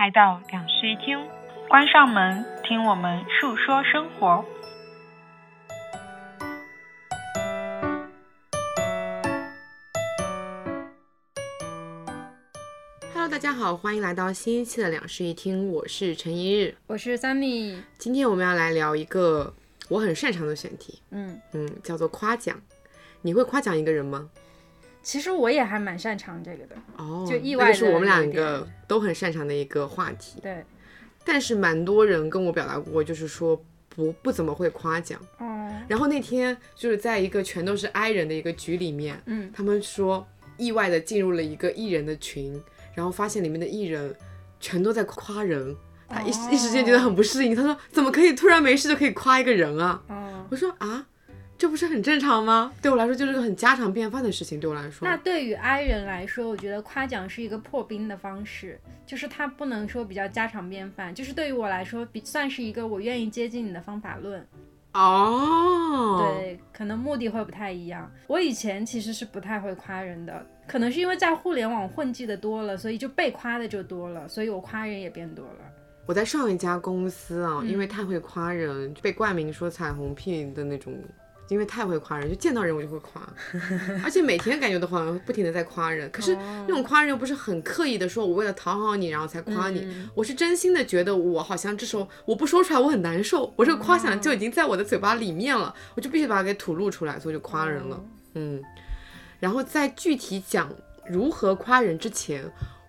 [0.00, 1.28] 来到两室一厅，
[1.68, 4.42] 关上门，听我们述说生活。
[13.12, 17.76] Hello，大家好，欢迎来到新一期的两室一厅，我是陈一日，我是 Sunny。
[17.98, 19.52] 今天我们要来聊一个
[19.90, 22.58] 我很擅长的选题，嗯嗯，叫做夸奖。
[23.20, 24.30] 你会夸奖一个人吗？
[25.02, 26.76] 其实我也还蛮擅长这个的。
[26.96, 30.40] 哦，就意外的那是我们两个都很擅长的一个话题。
[30.40, 30.64] 对，
[31.24, 35.20] 但是蛮多人跟我表达过，就是说不不怎么会夸奖。
[35.38, 40.26] 哦，然后那天就是在一个全都是 I 人的一个局里面，嗯，他们说
[40.56, 42.60] 意外的进入了一个艺人的群，
[42.94, 44.14] 然后发现里面的艺人
[44.60, 45.74] 全都在夸人，
[46.08, 47.54] 他一、一时间觉得很不适应。
[47.54, 50.02] 他说怎么可以突然没事就可以夸一个人啊？
[50.08, 51.06] 嗯，我说啊，
[51.60, 52.72] 这不是很正常吗？
[52.80, 54.58] 对我来说就是个很家常便饭的事情。
[54.58, 64.42] 对我来说，那对于 I 人来说，我觉得夸奖是一个破冰的方式，就是它不能说比较家常便饭，就是对于我来说，比算是一个我愿意接近你的方法论。
[64.94, 68.10] 哦，，对，可能目的会不太一样。
[68.26, 75.58] 我以前其实是不太会夸人的，可能是因为在互联网混迹的多了，所以就被夸的就多了，所以我夸人也变多了。
[76.06, 80.94] 我在上一家公司啊，嗯因为太会夸人，被冠名说彩虹屁的那种。
[81.50, 83.20] 因为太会夸人，就见到人我就会夸，
[84.04, 86.08] 而且每天感觉都好像不停的在夸人。
[86.10, 98.00] 可是那种夸人又不是很刻意的说，我为了讨好你然后才夸你，嗯我是真心的觉得我好像这时候我不说出来我很难受，我这个夸奖就已经在我的嘴巴里面了，我就必须把它给吐露出来，所以就夸人了。
[98.34, 98.62] 嗯，
[99.40, 100.72] 然后在具体讲
[101.08, 102.44] 如何夸人之前，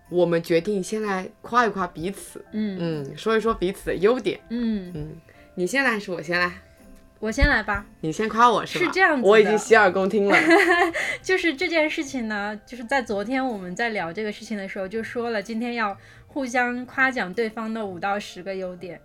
[0.09, 4.39] 我们决定先来夸一夸彼此，嗯嗯，说一说彼此的优点。
[4.50, 5.16] 嗯，嗯，
[5.56, 6.62] 你先来还是我先来？
[7.22, 7.86] 我先来吧。
[8.02, 8.86] 你先夸我是吧？
[8.86, 10.36] 是这样子的我已经洗耳恭听了。
[11.22, 15.95] 就是这件事情呢，就是在昨天我们在聊这个事情的时候，就说了今天要
[16.26, 18.99] 互相夸奖对方的五到十个优点，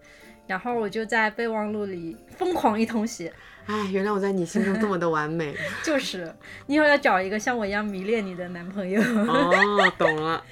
[0.47, 3.31] 然后我就在备忘录里疯狂一通写，
[3.67, 5.55] 哎，原来我在你心中这么的完美。
[5.85, 6.35] 就是
[6.67, 8.99] 你以后要找一个像我一样迷恋你的男朋友。
[9.03, 10.43] 哦，懂了，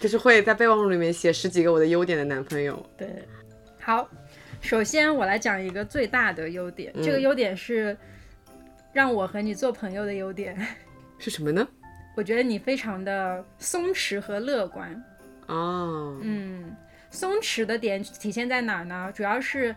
[0.00, 2.84] 就是会在备忘录里面写十几个我的优点的男朋友。
[2.98, 3.06] 对，
[3.80, 4.08] 好，
[4.62, 7.94] 首先我来讲一个最大的优点，这个优点是
[8.92, 10.56] 让我和你做朋友的优点。
[11.18, 11.66] 是什么呢？
[12.16, 15.04] 我觉得你非常的松弛和乐观。
[15.46, 16.74] 哦，嗯，
[17.10, 19.12] 松弛的点体现在哪儿呢？
[19.14, 19.74] 主要是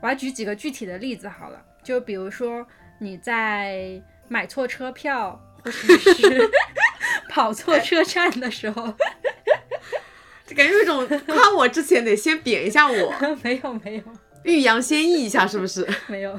[0.00, 2.66] 我要举几个具体的例子好了，就比如说
[2.98, 5.72] 你在买错车票，或者
[6.14, 6.50] 是
[7.28, 8.94] 跑错车站的时候，
[10.46, 14.02] 就感觉有一种夸我之前得先贬一下我， 没有没有
[14.44, 15.86] 欲扬先抑一下，是不是？
[16.06, 16.38] 没有，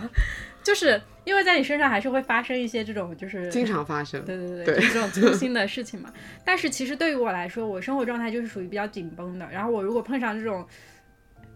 [0.63, 4.23] 就是因为在你身上还是会发生一些这种就是经常发生。
[4.23, 6.11] 对对对，对就是这种粗心的事情嘛。
[6.45, 9.45] 但是其实对于我来说，我生活状态就是属于比较紧绷的。
[9.51, 10.65] 然后我如果碰上这种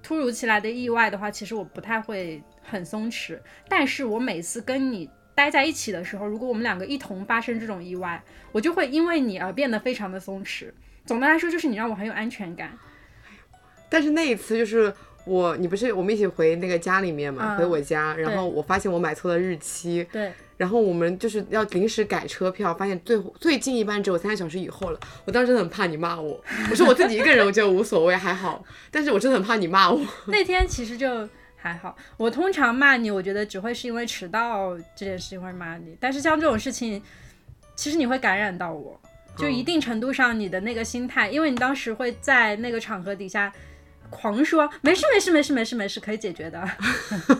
[0.03, 3.39] 突如其来的意外的话，其实我不太会很松弛。
[3.69, 10.69] 但是我每次跟你待在一起的时候，如果我们两个一同发生这种意外，我就会因为你而变得非常的松弛。
[11.05, 12.71] 总的来说，就是你让我很有安全感。
[13.89, 14.93] 但是那一次就是
[15.25, 24.99] 我，你不是我们一起回那个家里面嘛，嗯回我家，然后我发现我买错了日期，对，然后我们就是要临时改车票，发现最最近一班只有三个小时以后了。
[25.25, 29.99] 我当时真的很怕你骂我，我说我自己一个人我觉得无所谓还好，但是我真的很怕你骂我。
[30.27, 31.95] 那天其实就还好。
[32.15, 37.01] 我通常骂你，我觉得只会是因为迟到这件事情会骂你，但是像这种事情，
[37.75, 38.99] 其实你会感染到我，
[39.37, 43.51] 就一定程度上你的那个心态，因为你当时会在那个场合底下
[44.09, 46.69] 狂说没事没事没事没事没事可以解决的，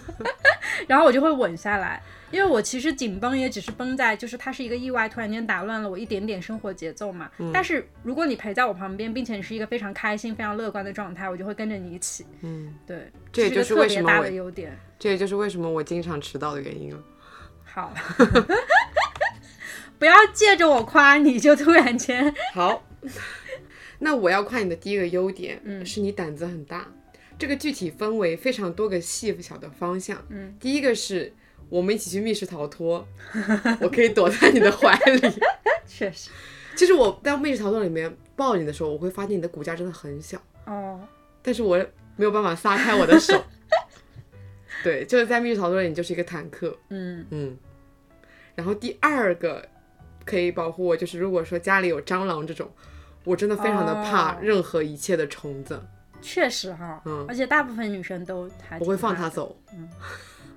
[0.88, 2.02] 然后我就会稳下来。
[2.32, 7.30] 因为我其实紧绷也只是绷在，就是它是一个意外，突然间打乱了我一点点生活节奏嘛。
[7.52, 12.26] 但是如果你陪在我旁边，并且你是一个非常开心、非常乐观的状态，我就会跟着你一起。
[12.40, 14.80] 嗯，对，这也就是为什么一个特别大我的优点。
[14.98, 17.04] 这也就是为什么我经常迟到的原因了。
[17.66, 17.94] 好，
[20.02, 22.84] 不要借着我夸你就突然间， 好，
[24.00, 26.92] 那我要夸你的第一个优点，嗯是你胆子很大。
[27.38, 30.20] 这个具体分为非常多个细小的方向。
[30.30, 31.32] 嗯，第一个是
[31.70, 33.08] 我们一起去密室逃脱，
[33.80, 35.22] 我可以躲在你的怀里。
[35.86, 36.32] 确实，
[36.76, 41.00] 其实我在密室逃脱里面抱你的时候，我会发现你的骨架真的很小，哦，
[41.44, 41.78] 但是我
[42.16, 43.40] 没有办法撒开我的手。
[44.84, 46.76] 对，就是在密室逃脱里，你就是一个坦克。
[46.90, 47.56] 嗯嗯，
[48.56, 49.64] 然后第二个
[50.32, 52.72] 可以保护我，就是如果说家里有蟑螂这种，
[53.26, 54.38] 我真的非常的怕哦。
[54.42, 55.84] 任何一切的虫子，
[56.22, 57.26] 确实哈，嗯。
[57.28, 59.28] 而且大部分女生都还我会放它。
[59.28, 59.90] 走，嗯，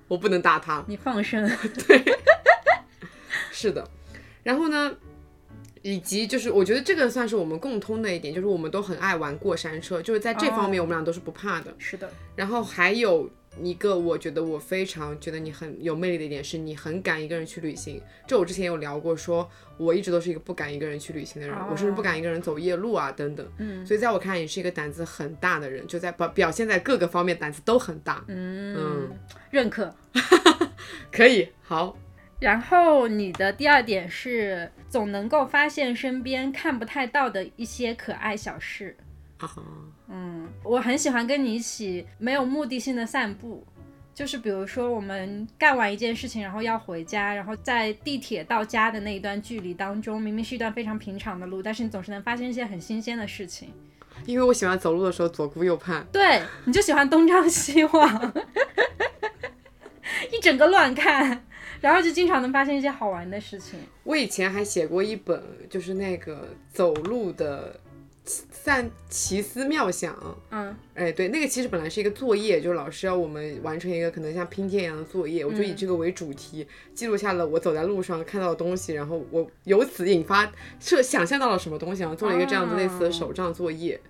[0.07, 0.85] 我不能打它。
[0.87, 1.45] 你放生，
[1.89, 2.01] 对。
[3.51, 3.85] 是的，
[4.45, 4.97] 然后呢，
[5.83, 10.85] 以及就是我觉得这个算是我们共通的一点，就是我们都很爱玩过山车，就是在这方面哦。
[10.85, 11.75] 我们俩都是不怕的。
[11.79, 13.29] 是的，然后还有
[13.63, 18.01] 一个，我觉得我非常觉得你很有魅力的一点是，你很敢一个人去旅行。
[18.27, 23.47] 这我之前有聊过说，我一直都是一个不敢一个人去旅行的人，我甚至不敢一个人走夜路啊等等。
[23.59, 28.25] 嗯，所以在我看来，你是一个胆子很大的人，就在表表现在各个方面胆子都很大。
[28.29, 29.11] 嗯
[29.51, 29.95] 认可。
[31.11, 31.97] 可以，好，
[32.41, 38.97] 然后你的第二点是总能够发现身边看不太到的一些可爱小事。
[39.39, 39.49] 啊，
[40.09, 43.67] 嗯，我很喜欢跟你一起没有目的性的散步，
[44.15, 53.71] 就是比如说我们干完一件事情，然后要回家，然后在地铁到家的那一段距离当中，明明是一段非常平常的路，但是你总是能发现一些很新鲜的事情。
[54.27, 56.07] 因为我喜欢走路的时候左顾右盼。
[56.13, 58.33] 对，你就喜欢东张西望，
[60.31, 61.45] 一整个乱看，
[61.81, 63.81] 然后就经常能发现一些好玩的事情。
[64.05, 67.81] 我以前还写过一本，就是那个走路的
[68.25, 70.17] 散奇思妙想。
[70.51, 80.51] 嗯，哎，对，那个其实本来是一个作业，就是老师要我们完成一个可能像拼贴一样的作业，我就以这个为主题，记录下了我走在路上看到的东西，然后我由此引发
[80.81, 84.01] 设想象到了什么东西，然后做了一个这样子类似的手账作业。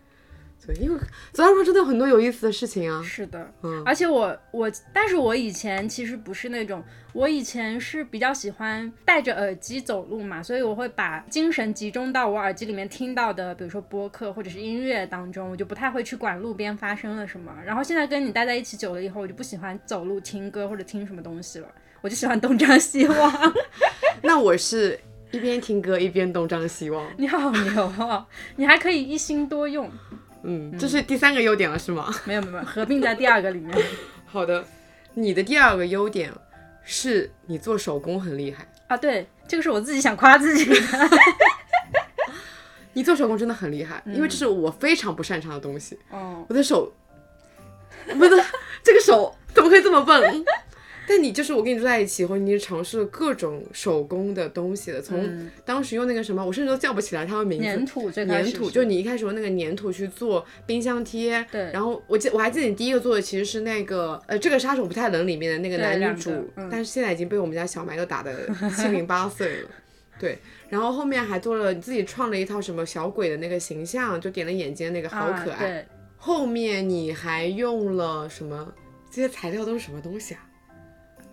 [0.67, 0.99] 对，因为
[1.33, 3.03] 走上真的有很多有意思的事情啊。
[3.03, 6.83] 是的，嗯而且我我，但是我以前其实不是那种，
[7.13, 17.53] 我以前是比较喜欢戴着耳机走路嘛，所以我会把精神集中到我耳机里面听到的，比如说播客或者是音乐当中，我就不太会去管路边发生了什么。
[17.65, 21.69] 然后现在跟你待在一起久了以后，我就不喜欢走路听歌或者听什么东西了，
[22.01, 23.53] 我就喜欢东张西望。
[24.23, 24.99] 那我是
[25.31, 27.07] 一边听歌一边东张西望。
[27.19, 28.25] 你好牛哦，
[28.57, 29.91] 你还可以一心多用。
[30.45, 32.15] 嗯，这是第三个优点了，是吗？
[32.25, 33.77] 没有没有，合并在第二个里面。
[34.27, 34.65] 好的，
[35.15, 36.31] 你的第二个优点
[36.85, 38.67] 是你做手工很厉害。
[38.89, 40.77] 啊，对，这个是我自己想夸自己的。
[42.93, 45.99] 你做手工真的很厉害，因为这是我非常不擅长的东西。
[46.11, 46.93] 哦，我的手，
[48.07, 48.45] 我的
[48.83, 50.45] 这个手怎么可以这么笨？
[51.07, 57.65] 但你就是我跟你住在一起以后，你尝试了各种手工的东西了，从当时用那个什么，我甚至都叫不起来它的名字。
[57.65, 69.69] 粘土最开始粘土，就你一开始用那个粘土去做冰箱贴，对然后我记我还记得你第一个做的其实是那个呃，这个杀手不太冷里面的那个男女主，嗯但是现在已经被我们家小麦都打得七零八碎了。
[70.19, 75.57] 对，然后后面还做了你自己创了一套什么小鬼的那个形象，就点了眼睛那个好可爱。
[75.57, 75.87] 啊、对，
[76.17, 78.73] 后面你还用了什么？
[79.11, 80.41] 这些材料都是什么东西啊？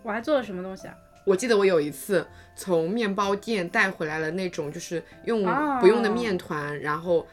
[0.03, 0.95] 我还做了什么东西啊？
[1.23, 2.25] 我记得我有一次
[2.55, 7.27] 从面包店带回来了那种就是用哦不用的面团，然后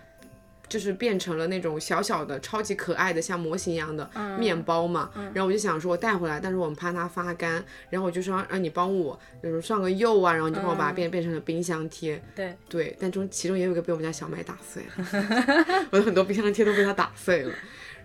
[0.69, 5.11] 就是变成了那种小小的、超级可爱的像模型一样的嗯面包嘛。
[5.33, 12.23] 然后我就想说，我带回来，但是我们怕它发干，然后我就说让你帮我，比如上个釉啊，然后你就帮我把它变、变成了冰箱贴。
[12.37, 17.55] 对，对，但中其中也有一个被我们家小麦打碎了， 我的很多冰箱贴都被它打碎了。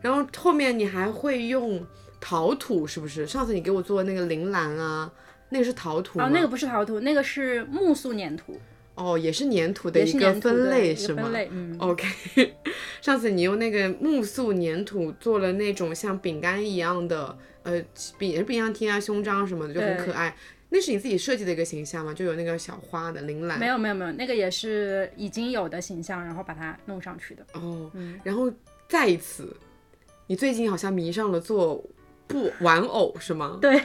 [0.01, 1.85] 然后后面你还会用
[2.25, 3.27] 陶土，是不是？
[3.27, 5.11] 上次你给我做的那个铃兰啊，
[5.49, 6.25] 那个是陶土吗？
[6.25, 8.57] 哦，那个不是陶土，那个是木塑粘土，
[8.95, 11.29] 哦，也是粘土的一个分类是吗
[11.79, 12.07] ，？OK，
[13.01, 17.83] 上次你用那个木塑粘土做了那种像饼干一样的，呃，
[18.17, 20.33] 饼也是冰箱贴啊、胸章什么的，就很可爱。
[20.69, 22.13] 那是你自己设计的一个形象吗？
[22.13, 23.59] 就有那个小花的铃兰。
[23.59, 27.45] 没有没有没有，那个也是已经有的形象，然后把它弄上去的。
[27.53, 28.49] 哦，嗯然后
[28.87, 29.55] 再一次，
[30.25, 31.83] 你最近好像迷上了做
[32.33, 33.59] 布玩偶是吗？
[33.61, 33.79] 对，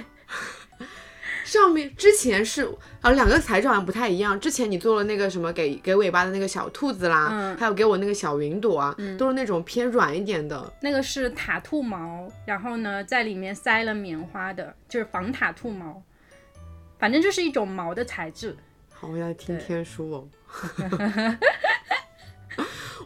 [1.44, 2.66] 上面之前是
[3.02, 4.40] 啊，两个材质好像不太一样。
[4.40, 10.72] 之前你做了那个什么给给尾巴的那个小兔子啦，嗯还有给我那个小云朵啊，都是那种偏软一点的。
[10.80, 16.02] 那个是塔兔毛，然后呢，在里面塞了棉花的，就是仿塔兔毛，
[16.98, 18.56] 反正就是一种毛的材质。
[18.94, 20.28] 好，我要听天书哦。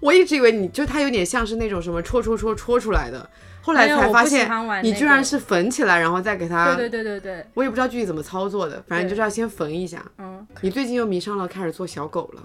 [0.00, 3.30] 我一直以为你就它有点像是那种什么戳戳戳戳出来的，
[3.62, 4.50] 后来才发现
[4.82, 6.74] 你居然是缝起来，然后再给它。
[6.74, 10.04] 对对对对对，我也不知道具体怎么操作的，反正就是要先缝一下。
[10.18, 12.42] 嗯，你最近又迷上了开始做小狗了，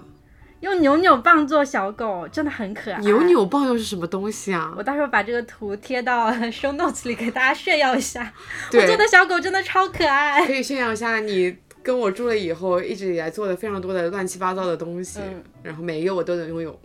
[0.60, 2.98] 用扭扭棒做小狗真的很可爱。
[3.00, 4.82] 扭扭棒又是什么东西啊我？
[4.82, 8.32] 到时候把这个图贴到 show notes 里给大家炫耀一下。
[8.72, 10.46] 我做，的小狗真的超可爱。
[10.46, 16.78] 可以炫耀一下你跟我住了以后一直以来做的非常多的乱七八糟的东西，嗯然后每一个我都能拥有。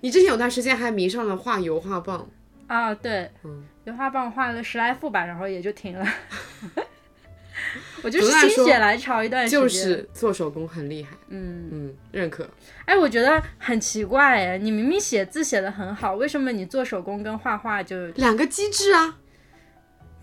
[0.00, 2.26] 你之前有段时间还迷上了画油画棒，
[2.66, 6.06] 啊，对，嗯油画棒画了十来幅吧，然后也就停了。
[8.02, 12.48] 我就是心血来潮一段时间，就是做手工很厉害，嗯，嗯，认可。
[12.84, 18.06] 哎，我觉得很奇怪哎，你明明写字写的很好，为什么你做手工跟画画就？
[18.16, 19.18] 两个机制啊，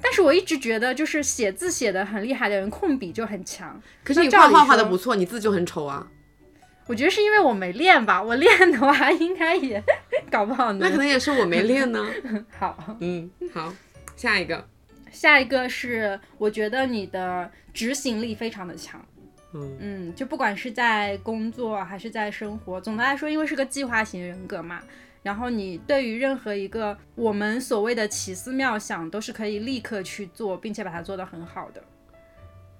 [0.01, 3.81] 但是我一直觉得，就是写字写的很厉害的人，控笔就很强。
[4.03, 6.07] 可是你画画画的不错，你字就很丑啊。
[6.87, 9.81] 我觉得是因为我没练吧，我练的话 应该也
[10.29, 10.79] 搞不好能。
[10.79, 12.05] 那可能也是我没练呢。
[12.57, 13.73] 好，嗯，好，
[14.15, 14.67] 下一个，
[15.11, 19.03] 下一个是我觉得你的执行力非常的强。
[19.53, 24.81] 嗯嗯，就不管是在工作还是在生活，总的来说，因为是个计划型人格嘛，
[25.23, 31.83] 然后你对于任何一个我们所谓的奇思妙想，都是可以立刻去做，并且把它做得很好的。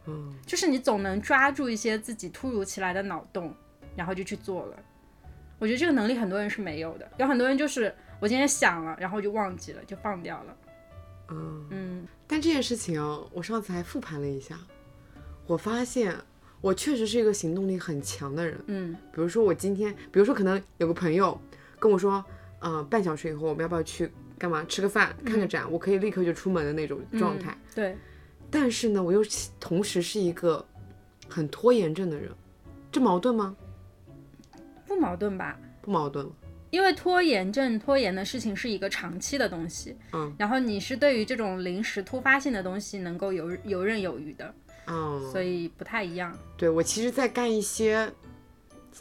[0.08, 3.54] 嗯，就是你总能抓住一些自己突如其来的脑洞，
[3.96, 4.78] 然后就去做了。
[5.60, 10.58] 我觉得这个能力很多人是没有的，有很多人就是我今天想了，然后就忘记了，就放掉了。
[11.30, 14.58] 嗯，嗯但这件事情哦，我上次还复盘了一下，
[15.46, 16.16] 我发现
[16.62, 18.60] 我确实是一个行动力很强的人。
[18.68, 21.40] 嗯比如说我今天，比如说可能有个朋友
[21.80, 22.26] 跟我说，
[22.60, 27.52] 呃，半小时以后我们要不要去干嘛吃个饭、看个展，我可以立刻就出门的那种状态。
[27.52, 27.98] 嗯对，
[28.50, 29.24] 但是呢，我又
[29.60, 30.66] 同时是一个
[31.30, 32.32] 很拖延症的人，
[32.92, 33.56] 这矛盾吗？
[34.96, 35.58] 不矛盾吧？
[35.82, 36.30] 不矛盾。
[36.70, 44.54] 因为拖延症、拖延的事情是一个长期的东西，嗯，然后你是对于这种临时突发性的东西能够游游刃有余的，
[44.88, 46.38] 嗯，所以不太一样。
[46.58, 48.10] 对我其实，在干一些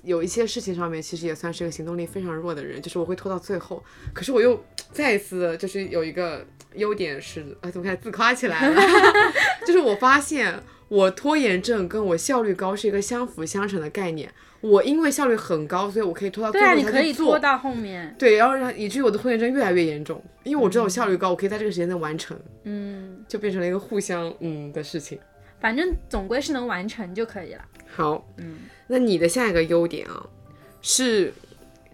[0.02, 3.82] 有一些事情上面，其实也算是个行动力非常弱的人，就是我会拖到最后。
[4.12, 4.60] 可是我又
[4.92, 6.44] 再一次就是有一个
[6.74, 8.82] 优点是，啊，怎么开始自夸起来了？
[9.64, 14.30] 就是我发现我拖延症跟我效率高是一个相辅相成的概念。
[14.60, 17.14] 我因为效率很高，所以我可以拖到最对啊，后你可以。
[17.14, 18.14] 拖到后面。
[18.18, 25.18] 对，然后让以至于我的拖延症越来越严重，因为我知道我效率高，我可以在这个时间内完成，嗯，就变成了一个互相嗯的事情。
[25.60, 27.64] 反正总归是能完成就可以了。
[27.86, 30.26] 好，嗯，那你的下一个优点啊，
[30.82, 31.32] 是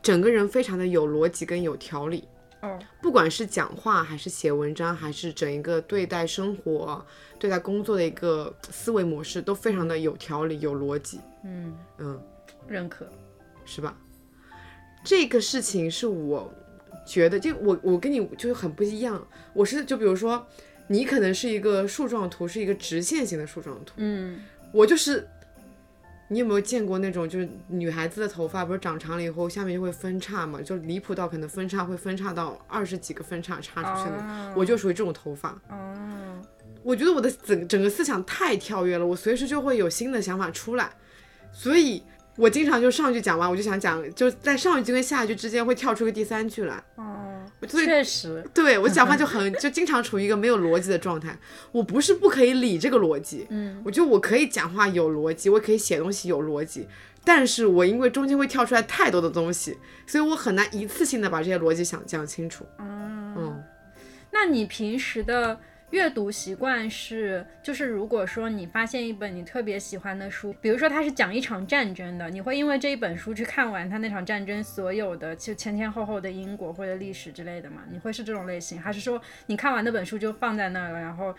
[0.03, 2.25] 整个人非常的有逻辑跟有条理，
[2.67, 7.05] 哦，不管是讲话还是写文章，还是整一个对待生活、
[7.39, 11.21] 对待工作的一个思维模式，都非常的有条理、有逻辑。
[11.45, 12.21] 嗯，嗯，
[12.67, 13.07] 认可。
[13.65, 13.97] 是吧？
[15.05, 16.53] 这个事情是我
[17.07, 19.27] 觉得，就我我跟你就是很不一样。
[19.55, 20.47] 我是就比如说，
[20.89, 24.41] 你可能是一个树状图，是一个直线型的树状图，嗯，
[24.73, 25.29] 我就是。
[26.29, 35.51] 你有没有见过那种，就是女孩子的头发不是长长了以后，下面就会分叉嘛，就离谱到可能分叉会分叉到二十几个分叉插出去的，哦我就属于这种头发。
[35.69, 36.43] 哦，
[36.83, 40.91] 我觉得我的整整个思想太跳跃了，我随时就会有新的想法出来，
[41.53, 42.03] 所以
[42.37, 46.83] 我经常就上一句讲完，我就想讲，就在上一句跟下一句之间会跳出个第三句来，
[47.69, 51.37] 确实，对我讲话 就很就经常处于一个没有逻辑的状态。
[51.73, 56.87] 我不是不可以理这个逻辑，嗯，我觉得我可以讲话有逻辑，我可以写东西有逻辑，
[57.25, 59.77] 但是我因为中间会跳出来太多的东西，
[60.07, 62.65] 所以我很难一次性的把这些逻辑想讲清楚。
[62.79, 63.63] 嗯，
[64.33, 65.59] 那你平时的
[65.91, 77.83] 阅读习惯是，就是如果说你发现一本你特别喜欢的书，比如说它是讲一场战争的，你会因为这一本书去看完它那场战争所有的就前前后后的因果或者历史之类的吗？
[77.91, 81.33] 你会是这种类型，还是说你看完那本书就放在那儿了，然后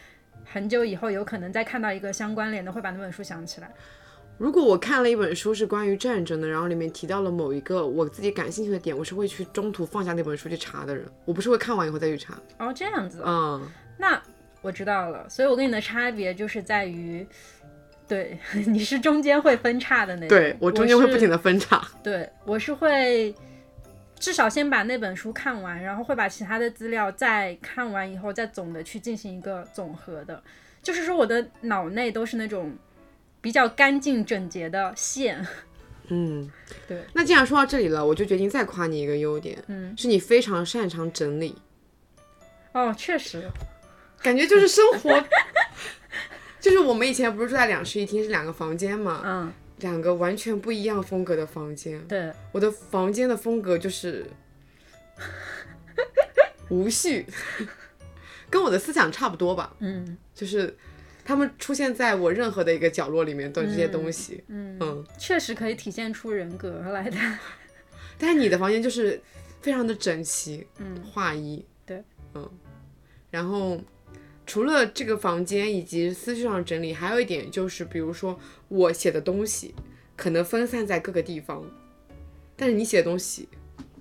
[0.45, 3.69] 很久以后有可能再看到一个相关联的，会把那本书想起来？
[4.37, 12.39] 如果我看了一本书是关于战争的，然后里面提到了某一个我自己感兴趣的点，我是会去中途放下那本书去查的人，我不是会看完以后再去查。
[12.59, 14.21] 哦，这样子，嗯，那
[14.67, 17.25] 我知道了，所以我跟你的差别就是在于。
[18.05, 21.37] 对， 你是中间会分叉的那种，对我中间会不停的。
[21.37, 21.81] 分叉。
[22.03, 23.33] 对，我是会
[24.19, 30.41] 至少先把那本书看完，然后会把其他的资料再看完以后再总的去进行一个总和的。
[30.83, 32.73] 就是说，我的脑内都是那种
[33.39, 35.45] 比较干净整洁的线。
[36.07, 36.49] 嗯，
[36.87, 37.01] 对。
[37.13, 41.55] 那既然说到这里了，我就决定再夸你一个优点，嗯，是你非常擅长整理，
[42.71, 43.49] 哦，确实，
[44.27, 45.23] 感觉就是生活，
[46.59, 52.05] 就是我们以前不是住在两室一厅是两个房间嘛，嗯，两个完全不一样风格的房间。
[52.09, 54.25] 对，我的房间的风格就是
[56.67, 57.25] 无序，
[58.49, 60.75] 跟我的思想差不多吧，嗯就是
[61.23, 67.17] 他们出现在我任何的一个角落里面的这些东西，嗯，嗯，确实可以体现出人格来的。
[68.17, 69.21] 但是你的房间就是
[69.61, 72.03] 非常的整齐，嗯，划一，对，
[72.33, 72.51] 嗯，
[73.29, 73.79] 然后
[74.47, 78.39] 除了这个房间以及思绪上整理，还有一点就是，比如说
[78.69, 79.75] 我写的东西
[80.15, 81.63] 可能分散在各个地方，
[82.55, 83.49] 但是你写的东西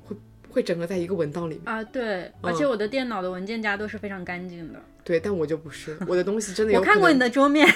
[0.05, 0.17] 会
[0.49, 4.81] 会整合在一个文档里面，啊，对，而且我的电脑的文件夹都是非常干净的。
[5.05, 7.67] 对，但我就不是，我的东西真的有我看过你的的桌面，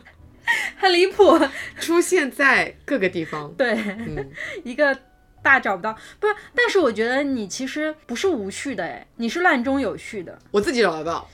[0.76, 1.38] 很离谱。
[1.78, 4.30] 出现在各个地方，对，嗯，
[4.64, 4.98] 一个
[5.42, 10.36] 大找不到，不是，但是我觉得你其实不是无序的，哎，你是乱中有序的。
[10.50, 11.28] 我自己找得到，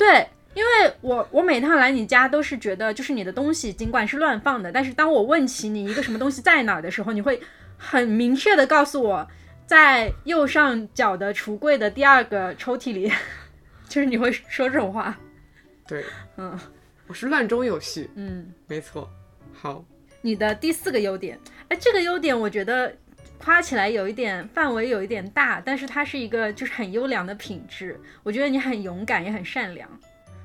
[0.00, 0.70] 对，因为
[1.02, 7.38] 我我每趟来你家都是觉得，就是你的东西尽管是乱放的，但是当我问起你一个什么东西在哪儿的时候，你会
[7.76, 9.28] 很明确的告诉我，
[9.66, 13.12] 在右上角的橱柜的第二个抽屉里，
[13.90, 15.14] 就是你会说这种话。
[15.86, 16.02] 对，
[16.38, 16.58] 嗯
[17.06, 19.06] 我是乱中有序，嗯，没错。
[19.52, 19.84] 好，
[20.22, 21.38] 你的第四个优点，
[21.68, 22.96] 哎，这个优点我觉得
[23.42, 27.98] 夸起来有一点范围有一点大，但是它是一个就是很优良的品质。
[28.22, 29.88] 我觉得你很勇敢，也很善良。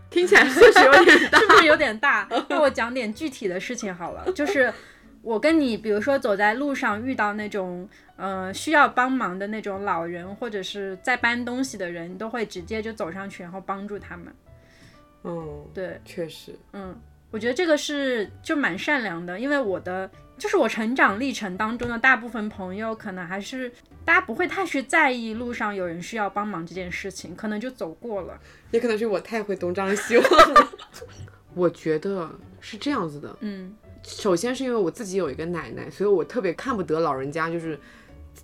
[0.09, 1.39] 听起来确实有点大。
[1.43, 2.27] 是不是有点大？
[2.47, 4.73] 那我讲点具体的事情好了，就是
[5.21, 14.33] 我跟你，比如说走在路上遇到那种呃需要帮忙的那种老人，或者是在搬东西的人，你都会直接就走上去，然后帮助他们。
[15.25, 16.95] 嗯，对，确实，嗯，
[17.31, 23.72] 我觉得这个是就蛮善良的，因为我的就是我成长历程当中的大部分朋友，可能还是
[24.04, 28.39] 大家不会太去在意路上有人需要帮忙这件事情，可能就走过了。
[28.72, 30.70] 也可能是我太会东张西望了。
[31.56, 33.74] 我觉得是这样子的，嗯
[34.04, 37.80] 首先是因为我自己有一个奶奶，所以我特别看不得老人家就是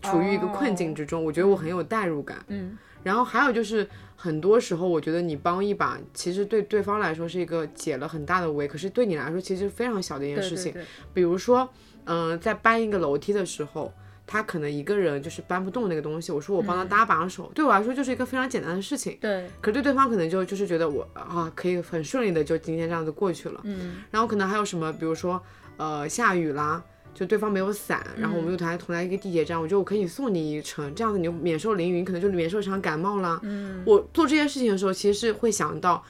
[0.01, 2.37] 处于一个困境之中，我觉得我很有代入感。
[2.47, 3.87] 嗯然后还有就是，
[4.21, 10.71] 很多时候我觉得你帮一把，其实对对方来说是一个解了很大的围，可是对你来说其实是非常小的一件事情。
[10.71, 11.67] 对对对，比如说，
[12.05, 13.91] 嗯、在搬一个楼梯的时候，
[14.27, 19.17] 他可能一个人就是搬不动那个东西，我说我帮他搭把手，对我来说就是一个非常简单的事情。
[19.19, 25.41] 对，可对对方可能就就是觉得我啊可以很顺利的就今天这样子过去了，嗯然后可能还有什么，比如说
[25.77, 33.39] 呃下雨啦，就对方没有伞，然后我们又同来同在一个地铁站，我觉得我可以送你一程，这样子你就免受淋雨，可能就免受一场感冒啦。
[33.43, 36.03] 嗯我做这件事情的时候，其实是会想到，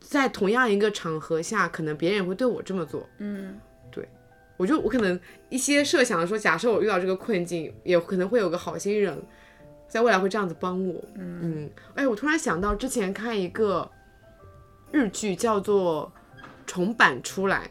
[0.00, 3.08] 在同样一个场合下，可能别人也会对我这么做。
[3.18, 3.58] 嗯
[3.90, 4.06] 对
[4.56, 5.18] 我就我可能
[5.48, 9.20] 一些设想说，假设我遇到这个困境，也可能会有个好心人，
[9.88, 11.02] 在未来会这样子帮我。
[11.14, 13.90] 嗯哎，我突然想到之前看一个
[14.92, 16.12] 日剧叫做
[16.66, 17.70] 《重版出来》，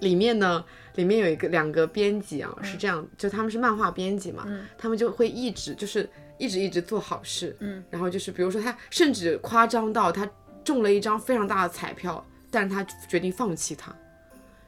[0.00, 0.64] 里面呢，
[0.98, 10.28] 里面有一个两个编辑啊，是这样，就他们是漫画编辑嘛，嗯他们就会一直就是一直一直做好事，嗯，然后就是比如说他甚至夸张到他
[10.64, 13.94] 中了一张非常大的彩票，但是他决定放弃它。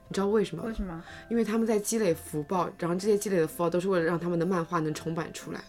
[0.07, 0.69] 你知道为什么吗？
[0.69, 1.05] 为什么？
[1.29, 5.61] 因为他们在积累福报，然后这些积累的福报都是为了让他们的漫画能重版出来。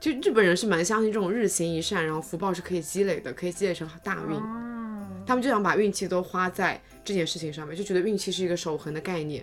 [0.00, 4.36] 就日本人是蛮相信这种日行一善，然后福报是可以积累的，可以积累成大运。
[4.36, 9.42] 哦，他们就想把运气都花在这件事情上面，就觉得运气是一个守恒的概念。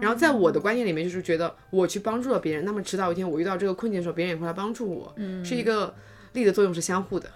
[0.00, 5.92] 然后在我的观念里面，就是觉得我去帮助了别人，那么迟早有一天我遇到这个困境的时候，别人也会来帮助我，嗯，是一个
[6.34, 7.28] 力的作用是相互的。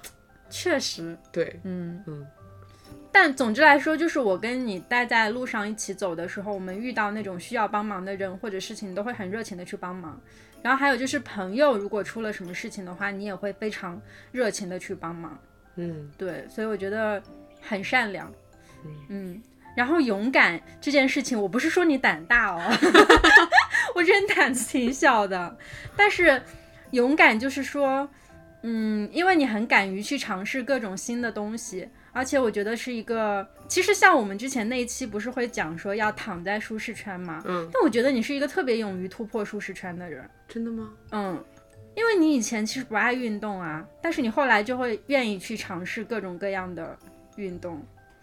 [0.49, 2.25] 确实，对，嗯嗯。
[3.11, 10.21] 但总之来说，就是我跟你待在路上一起走的时候，我们遇到那种需要帮忙的人或者事情，都会很热情的去帮忙。
[10.62, 15.37] 然后还有就是朋友，如果出了什么事情的话，你也会非常热情的去帮忙。
[15.75, 17.21] 嗯，对，所以我觉得
[17.61, 18.33] 很善良。
[19.09, 19.42] 嗯，
[19.79, 22.61] 然后勇敢这件事情，我不是说你胆大哦，
[23.95, 25.57] 我这人胆子挺小的，
[25.97, 26.43] 但是
[26.91, 28.09] 勇敢就是说，
[28.64, 37.41] 嗯，因为你很敢于去尝试各种新的东西，而且我觉得是一个，其实像我们之前那一期不是会讲说要躺在舒适圈吗？
[37.47, 40.29] 嗯，但我觉得你是一个特别勇于突破舒适圈的人。
[40.49, 40.91] 真的吗？
[41.12, 41.45] 嗯，
[41.95, 46.99] 因为你以前其实不爱运动啊，但是你后来就会愿意去尝试各种各样的
[47.37, 47.81] 运动。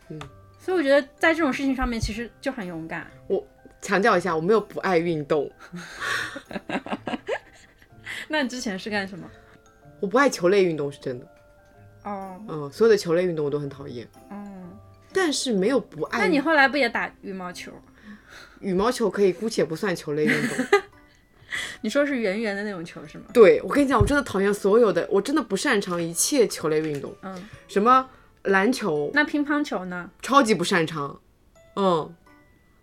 [0.09, 0.19] 嗯，
[0.65, 3.05] 所以我觉得在这种事情上面其实就很勇敢。
[3.27, 3.45] 我
[3.83, 5.47] 强调一下，我没有不爱运动，
[8.27, 9.29] 那你之前是干什么？
[9.99, 11.27] 我不爱球类运动是真的。
[12.03, 14.75] 哦，嗯，所有的球类运动我都很讨厌，嗯，
[15.13, 16.17] 但是没有不爱。
[16.17, 17.71] 那你后来不也打羽毛球？
[18.59, 20.81] 羽毛球可以姑且不算球类运动。
[21.81, 23.25] 你说是圆圆的那种球是吗？
[23.31, 28.09] 对我跟你讲，我真的讨厌所有的，我真的不擅长一切球类运动，嗯，什么
[28.45, 30.09] 篮球，那乒乓球呢？
[30.21, 31.19] 超级不擅长。
[31.75, 32.15] 嗯，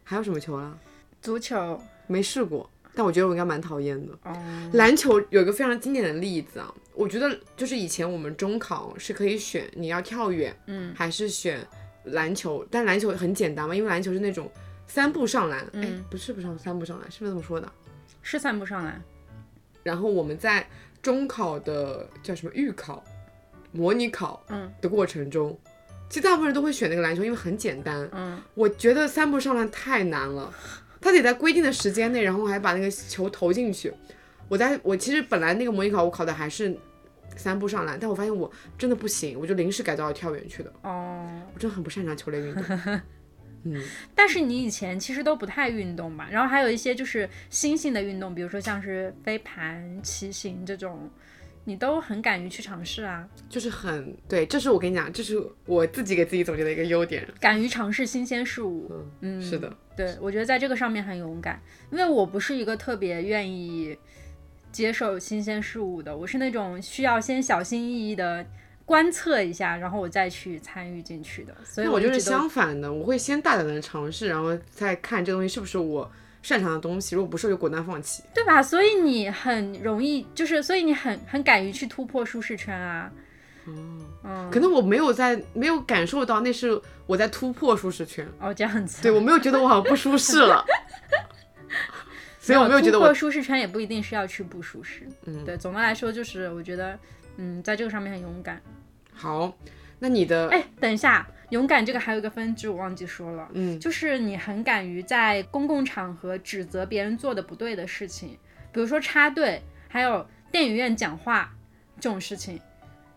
[0.05, 0.79] 还有什么球啊？
[1.21, 1.81] 足球？
[2.09, 4.13] 没试过，但我觉得我应该蛮讨厌的。
[4.25, 11.67] 哦，篮球有一个非常经典的例子啊，我觉得就是以前我们中考是可以选你要跳远，嗯，还是选
[12.05, 14.51] 篮球，但篮球很简单嘛，因为篮球是那种
[14.87, 17.73] 三步上篮，哎、嗯不是不上三步上篮，是不是这么说的？
[18.21, 19.01] 是三步上篮。
[19.83, 20.67] 然后我们在
[21.01, 23.03] 中考的叫什么预考、
[23.73, 25.59] 模拟考嗯的过程中，
[26.09, 28.09] 其实大部分人都会选那个篮球，因为很简单。
[28.13, 30.53] 嗯，我觉得三步上篮太难了，
[31.01, 33.93] 他得在规定的时间内，然后还把那个球投进去。
[34.49, 36.77] 我在我其实本来那个模拟考我考的还是
[37.37, 40.73] 三步上篮，但我发现我真的不行，我就临时改到了跳远去的。
[40.83, 42.63] 哦，我真的很不擅长球类运动。
[43.65, 43.81] 嗯，
[44.15, 46.29] 但是你以前其实都不太运动吧？
[46.31, 51.09] 然后还有一些就是新兴的运动，比如说像是飞盘、骑行这种，
[51.65, 57.27] 你都很敢于去尝试啊，就是很对，这是我跟你讲，这是我自己给自己总结的一个优点。
[57.41, 58.91] 敢于尝试新鲜事物。
[59.21, 63.97] 嗯，是的，对我觉得在这个上面很勇敢，因为我不是一个特别愿意
[64.73, 68.45] 接受新鲜事物的，我是那种需要先小心翼翼的
[68.85, 71.55] 观测一下，然后我再去参与进去的。
[71.65, 76.11] 所以那我就是相反的，我会先大胆的尝试，然后再看这东西是不是我
[76.43, 78.23] 擅长的东西，如果不是，就果断放弃。
[78.35, 78.63] 对吧？
[78.63, 83.11] 所以你很容易，就是所以你很很敢于去突破舒适圈啊。
[83.65, 89.01] 嗯，可能我没有在没有感受到那是我在突破舒适圈，哦，这样子。
[89.01, 90.65] 对我没有觉得我好像不舒适了，
[92.41, 95.07] 所以我没有觉得我突破舒适圈也不一定是要去不舒适。
[95.27, 96.99] 嗯对，总的来说就是我觉得，
[97.37, 98.61] 嗯，在这个上面很勇敢。
[99.15, 99.57] 好。
[100.03, 103.49] 那你的哎，等一下，勇敢这个还有一个分支，我忘记说了。
[103.53, 108.37] 嗯就是你很敢于在公共场合指责别人做的不对的事情，
[108.73, 111.55] 比如说插队，还有电影院讲话
[112.01, 112.61] 这种事情，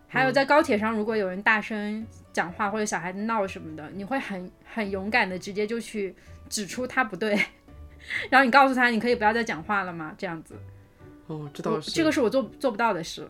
[0.07, 6.15] 还有在高铁上如果有人大声讲话或者小孩子闹什么的，你会很很勇敢的直接就去
[6.47, 7.33] 指出他不对，
[8.29, 10.13] 然后你告诉他你可以不要再讲话了吗？
[10.19, 10.53] 这样子，
[11.25, 13.27] 哦，这倒是这个是我做做不到的事，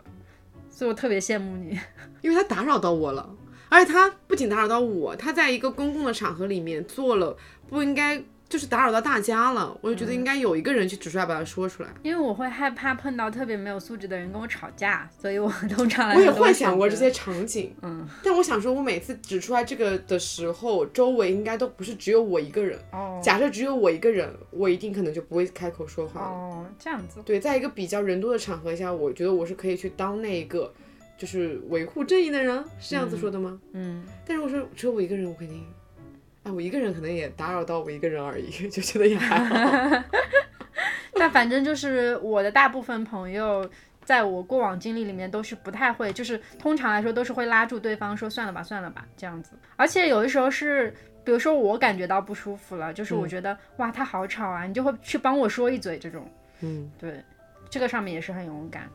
[0.68, 1.80] 所以我特别羡慕你。
[2.20, 3.30] 因为他打扰到我了，
[3.68, 7.36] 而且他不仅打扰到我，他在一个公共的场合里面做了
[7.68, 11.88] 不应该，就是打扰到大家了，我就觉得应该有一个人去指出来，把它说出来。
[12.04, 22.78] 因为我会害怕碰到特别没有素质的人跟我吵架，所以我通常来我也幻想过这些场景，嗯，但我想说，我每次指出来这个的时候，周围应该都不是只有我一个人。
[22.92, 26.28] 哦假设只有我一个人，我一定可能就不会开口说话了。
[26.28, 30.72] 哦这样子，对，在一个比较人多的场合下，我觉得我是可以去当那一个
[31.16, 33.60] 就是维护正义的人，是这样子说的吗？
[33.72, 35.64] 嗯，但如果说只有我一个人，我肯定，
[36.42, 40.04] 哎，我一个人可能也打扰到我一个人而已， 就觉得也还好。
[41.14, 43.68] 但反正就是我的大部分朋友。
[44.04, 49.50] 在我过往经历里面，都是不太会，就是通常来说都是会拉住对方说算了吧，算了吧这样子。
[49.74, 56.30] 而且有的时候是，比如说我感觉到不舒服了，就是我觉得、哇他好吵啊，你就会去帮我说一嘴这种。
[56.60, 57.20] 嗯，对，
[57.68, 58.88] 这个上面也是很勇敢。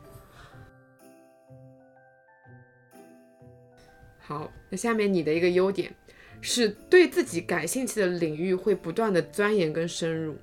[4.31, 5.93] 好，那下面你的一个优点
[6.39, 10.37] 是对自己感兴趣的领域会不断的钻研跟深入。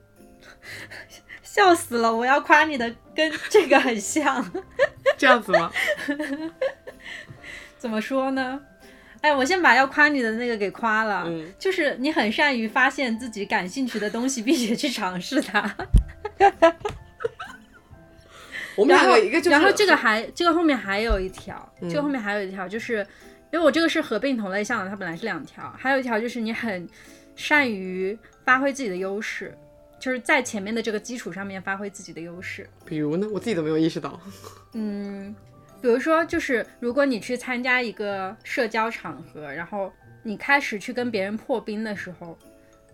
[1.42, 2.14] 笑死了！
[2.14, 4.44] 我要夸你的，跟这个很像。
[5.16, 5.72] 这样子吗？
[7.78, 8.60] 怎么说呢？
[9.22, 15.74] 哎，我先把要夸你的那个给夸了，嗯就是你很善于发现自己感兴趣的东西，并且去尝试它。
[18.76, 23.04] 我们然后两个一个就是，然后这个还这个后面还有一条，嗯这个后面还有一条，就是
[23.50, 26.88] 因为我这个是合并同类项的，它本来是两条，还有一条就是你很
[27.34, 29.56] 善于发挥自己的优势，
[29.98, 32.68] 就是在前面的这个基础上面发挥自己的优势。
[32.84, 34.20] 比如呢，我自己都没有意识到。
[34.74, 35.34] 嗯，
[35.80, 42.38] 比如说，就是如果你去参加一个社交场合，然后你开始去跟别人破冰的时候，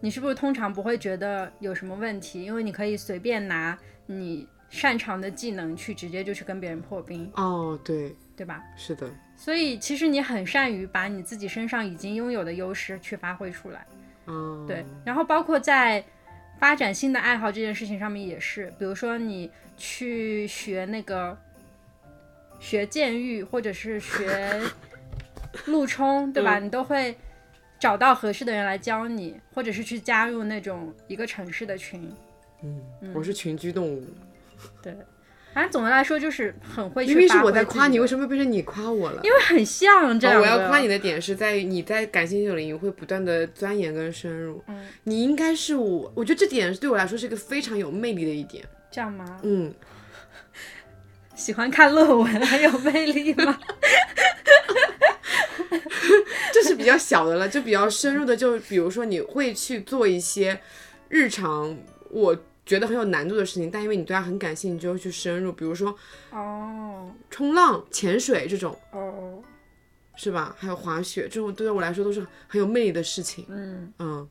[0.01, 2.45] 你是不是通常不会觉得有什么问题？
[2.45, 8.61] 因为你可以随便拿你擅长的技能去直接就去跟别人破冰，哦，对，对吧？
[8.77, 13.87] 是的，所以其实你很善于把你自己身上已经拥有的优势去发挥出来。
[14.27, 16.05] 嗯，对，然后包括在
[16.59, 21.39] 发展新的爱好这件事情上面也是，比如说你去学那个
[22.59, 24.61] 学剑玉，或者是学
[25.67, 26.59] 陆冲，对吧？
[26.59, 27.17] 你都会
[27.79, 32.13] 找到合适的人来教你，或者是去加入那种一个城市的群。
[32.65, 34.05] 嗯嗯，我是群居动物。
[34.83, 34.97] 对，
[35.55, 39.21] 反正总的来说就是很会去明明是我在夸你，为什么变成你夸我了？
[39.23, 44.63] 因为很像这样、哦我要夸你的点是在于你在感兴趣的领域会不断的钻研跟深入。
[44.69, 48.65] 嗯，你应该是我，我觉得这点对我来说是一个非常有魅力的一点。
[48.91, 49.41] 这样吗？
[49.43, 49.73] 嗯，
[51.35, 53.59] 喜欢看论文很有魅力吗？
[56.53, 60.61] 这是比较小的了，就比较深入的，就比如说你会去做一些
[61.09, 61.77] 日常
[62.11, 62.37] 我
[62.67, 65.95] 觉得很有难度的事情，但因为你对它很感兴趣，你就会去深入，比如说
[66.31, 69.43] 哦冲浪、潜水这种，哦，
[70.17, 70.55] 是吧？
[70.59, 73.45] 还有滑雪这种，对我来说都是很有魅力的事情。
[73.49, 74.29] 嗯嗯，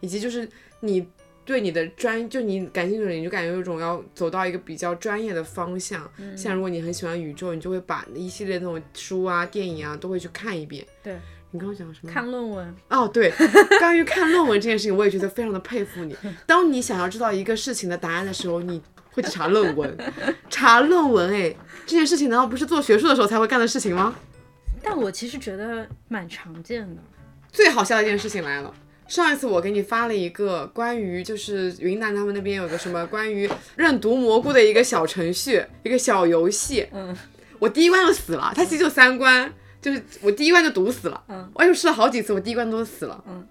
[0.00, 0.48] 以及就是
[0.80, 1.06] 你
[1.44, 6.10] 对你的专，就你感兴趣的领域，就感觉有一种要走到一个比较专业的方向。
[6.18, 10.86] 嗯像如果你很喜欢宇宙，你就会把一系列那种书啊、电影啊都会去看一遍。
[11.02, 11.16] 对，
[11.50, 12.12] 你刚刚讲什么？
[12.12, 12.74] 看论文。
[12.88, 13.32] 哦，对，
[13.78, 16.16] 关于看论文这件事情，我也觉得非常的佩服你。
[16.46, 19.96] 当你想要知道一个事情的答案的时候，你会去查论文，
[20.50, 21.54] 查论文，哎，
[21.86, 24.14] 这件事情难道不是做学术的时候才会干的事情吗？
[24.82, 27.02] 但我其实觉得蛮常见的。
[27.50, 28.72] 最好笑的一件事情来了。
[29.08, 36.86] 上一次我给你发了一个关于就是云南他们那边有个什么关于认毒蘑菇的一个小程序，一个小游戏。
[36.92, 37.16] 嗯，
[37.58, 41.22] 我第一关就死了，它其实就三关，就是我第一关就毒死了。
[41.28, 43.22] 嗯，我又试了好几次，我第一关都死了。
[43.26, 43.46] 嗯，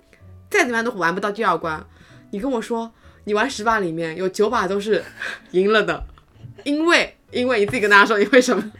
[0.49, 1.85] 再怎么样都玩不到第二关。
[2.31, 2.91] 你跟我说，
[3.23, 5.03] 你玩十把里面有九把都是
[5.51, 6.03] 赢了的，
[6.65, 8.71] 因为因为你自己跟大家说，因为什么？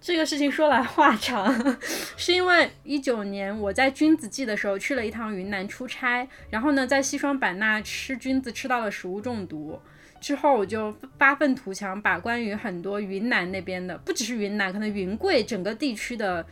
[0.00, 1.52] 这个事情说来话长，
[2.16, 9.80] 是因为一九年我在君子季的时候去了一趟云南出差，然后呢在西双版纳吃菌子吃到了食物中毒，
[10.20, 16.46] 之后我就发愤图强，把关于很多云南那边的，不只是云南，可能云贵整个地区的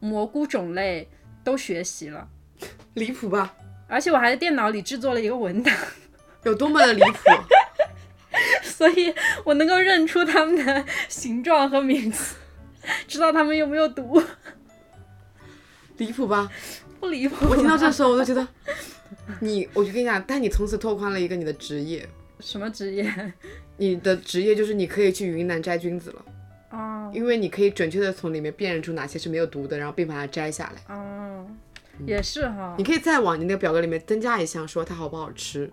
[0.00, 1.08] 蘑菇种类
[1.44, 2.28] 都学习了，
[2.94, 3.54] 离谱吧？
[3.86, 5.74] 而且我还在电脑里制作了一个文档，
[6.44, 7.18] 有多么的离谱？
[8.62, 12.36] 所以我能够认出它们的形状和名字，
[13.06, 14.22] 知道它们有没有毒，
[15.98, 16.50] 离谱吧？
[16.98, 17.46] 不离谱。
[17.48, 18.46] 我听到这时候我都觉得，
[19.40, 22.08] 你，我就跟你讲，但你从此拓宽了一个你的职业，
[22.38, 23.32] 什么职业？
[23.76, 26.24] 你的职业就是你可以去云南摘菌子了，
[26.70, 30.94] 哦因为你可以准确的从里面辨认出哪些是没有毒的，然后并把它摘下来。
[30.94, 31.46] 哦，
[32.06, 32.84] 也是哈你。
[32.84, 35.70] 可以再往你那个表格里面增加一项，说它好不好吃。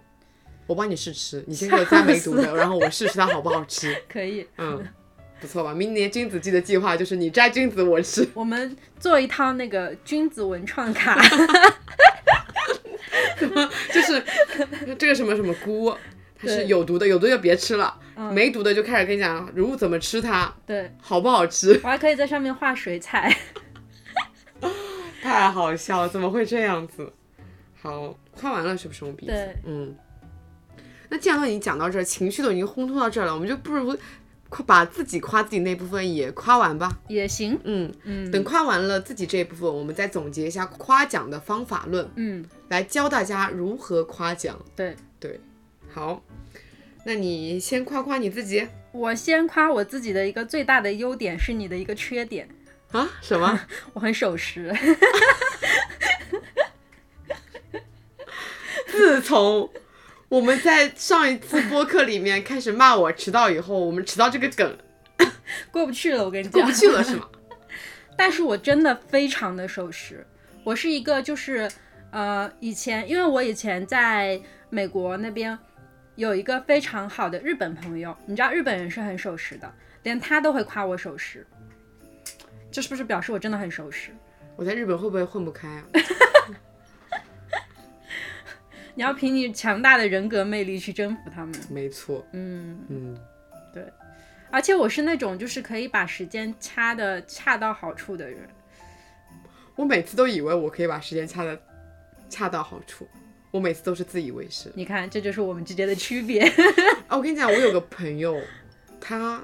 [0.65, 3.95] 我帮你试吃，你先给我加 没毒的，然后我试试它好不好吃。
[4.09, 4.85] 可以，嗯，
[5.39, 5.73] 不错吧？
[5.73, 8.27] 明年君子季的计划就是你摘君子，我吃。
[8.33, 11.17] 我们做一套那个君子文创卡，
[13.93, 14.21] 就是
[14.97, 15.95] 这个什么什么菇，
[16.39, 21.79] 它是有毒的，有毒就别吃了，嗯没毒的就开始跟你讲如怎么吃它，对好不好吃。
[21.83, 23.35] 我还可以在上面画水彩。
[25.21, 27.11] 太好笑了，怎么会这样子？
[27.81, 29.31] 好，夸完了是不是我们彼此？
[29.31, 29.95] 对，嗯。
[31.09, 33.97] 那既然都已经讲到这儿，情绪都已经烘托到这儿了，我们就不如
[34.49, 36.99] 夸把自己夸自己那部分也夸完吧。
[37.07, 44.57] 也行，嗯，嗯等夸完了自己这一部分，我们再总结一下夸奖的方法论，嗯，来教大家如何夸奖。
[44.75, 44.95] 对。
[45.19, 45.39] 对，
[45.97, 46.21] 好，
[47.05, 52.47] 那你先夸夸你自己我先夸我自己的一个最大的优点是你的一个缺点，
[52.91, 53.09] 啊？
[53.19, 53.59] 什么？
[53.93, 54.71] 我很守时。
[58.85, 59.67] 自从
[60.29, 64.77] 我们在上一次播客里面开始骂我迟到以后，我们迟到这个梗
[65.71, 67.27] 过不去了，我跟你讲，过不去了是吗？
[68.15, 70.23] 但是我真的非常的守时。
[70.63, 71.67] 我是一个就是
[72.11, 75.57] 呃，以前因为我以前在美国那边
[76.17, 81.45] 有一个非常好的日本朋友，你知道日本人是很守时的，连他都会夸我守时，
[82.71, 84.09] 这是不是表示我真的很守时？
[84.55, 85.85] 我在日本会不会混不开啊？
[88.95, 91.53] 你要凭你强大的人格魅力去征服他们。
[91.69, 93.15] 没错，嗯，嗯，
[93.71, 93.85] 对
[94.49, 98.39] 而且我是那种就是可以把时间掐的恰到好处的人。
[99.75, 101.61] 我每次都以为我可以把时间掐的
[102.27, 103.07] 恰到好处，
[103.51, 104.71] 我每次都是自以为是。
[104.75, 106.41] 你看，这就是我们之间的区别。
[107.07, 108.39] 啊，我跟你讲，我有个朋友，
[108.99, 109.43] 他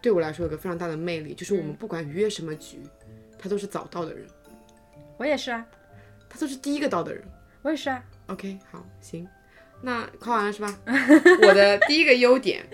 [0.00, 2.78] 对我来说有个非常大的魅力，就是我们不管约什么局，
[3.38, 4.26] 他都是早到的人，
[5.16, 5.66] 我也是啊，
[6.28, 7.22] 他都是第一个到的人。
[7.62, 8.02] 我也是啊。
[8.28, 9.26] OK，好，行，
[9.82, 10.78] 那夸完了是吧？
[11.42, 12.64] 我的第一个优点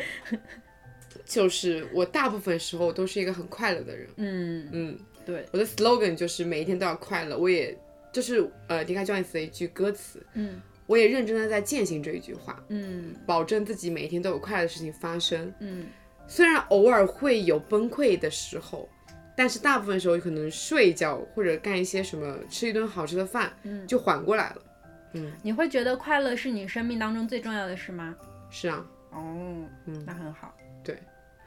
[1.25, 4.09] 就是我大部分时候都是一个很快乐的人。
[4.17, 7.39] 嗯，嗯，对，我的 slogan 就是每一天都要快乐。
[7.39, 7.77] 我也
[8.15, 15.53] 这是呃迪卡 Jones 的一句歌词，嗯我也认真的在践行这一句话，嗯保证自己每一天都有快乐的事情发生。
[15.59, 15.87] 嗯
[16.29, 18.89] 虽然偶尔会有崩溃的时候，
[19.37, 24.63] 但是大部分时候可能睡一觉或者干一些什么，吃一顿好吃的饭，嗯，就缓过来了。
[25.15, 28.15] 嗯你会觉得快乐是你生命当中最重要的事吗？
[28.49, 30.55] 是啊，哦，嗯那很好。
[30.85, 30.99] 对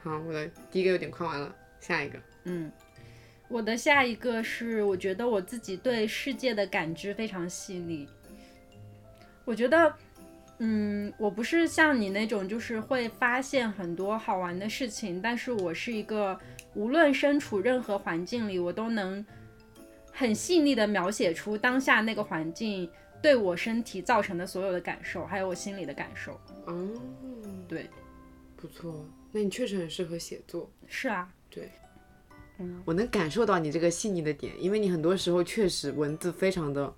[0.04, 2.20] 好，我的第一个有点夸完了，下一个。
[2.44, 2.72] 嗯，
[3.50, 8.08] 我的下一个是，我觉得我自己对世界的感知非常细腻。
[9.46, 9.94] 我觉得，
[10.60, 16.38] 嗯，我不是像你那种就是会发现很多好玩的事情，但是我是一个
[16.74, 19.26] 无论身处任何环境里，我都能
[20.12, 22.90] 很细腻的描写出当下那个环境
[23.22, 26.34] 对我身体造成的所有的感受，还有我心里的感受。
[26.66, 26.90] 哦，
[27.68, 27.90] 对，
[28.58, 30.70] 不错，那你确实很适合写作。
[30.88, 31.32] 是啊，
[32.86, 36.94] 我能感受到你这个细腻的点，因为你很多时候确实文字非常的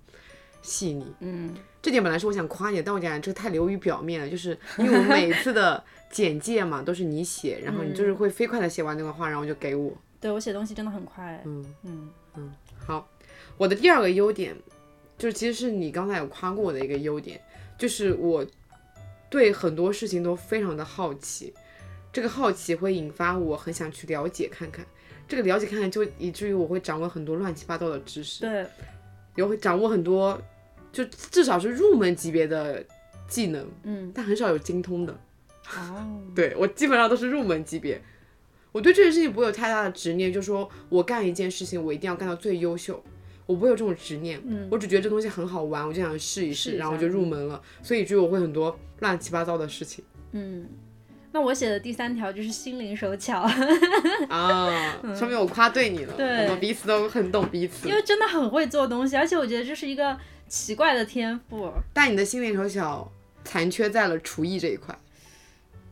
[0.62, 1.06] 细腻。
[1.20, 9.90] 嗯这点本来是我想夸你，但我感觉这个太流于表面了，就是因为我每次的 简介嘛都是你写，然后你就是会飞快的写完那段话，然后就给我。
[10.20, 11.42] 对我写东西真的很快。
[11.46, 13.08] 嗯嗯，嗯好，
[13.56, 14.54] 我的第二个优点
[15.16, 17.40] 就是其实是你刚才有夸过我的一个优点，
[17.78, 18.44] 就是我
[19.30, 21.54] 对很多事情都非常的好奇，
[22.12, 24.84] 这个好奇会引发我很想去了解看看。
[25.30, 28.66] 这个了解看看，就以至于我会掌握很多乱七八糟的知识，对，
[29.36, 30.36] 也会掌握很多，
[30.92, 32.84] 就至少是入门级别的
[33.28, 35.12] 技能，嗯，但很少有精通的。
[35.76, 38.02] 哦，对我基本上都是入门级别。
[38.72, 43.00] 我对这件事情不会有太大的执念，就说我干一件事情，我一定要干到最优秀，
[43.46, 44.40] 我不会有这种执念。
[44.44, 47.62] 嗯，我只觉得这东西很好玩，我就想试一试，试一然后我就入门了。
[47.82, 50.66] 所以就我会很多乱七八糟的事情嗯，
[51.32, 53.40] 那我写的第三条就是心灵手巧，
[54.28, 57.94] 啊，说明我夸对你了，对我们彼此都很懂彼此因。
[57.94, 61.72] 为真的很会做东西，而且我觉得这是一个奇怪的天赋。
[61.92, 63.10] 但你的心灵手巧
[63.44, 64.98] 残缺在了厨艺这一块。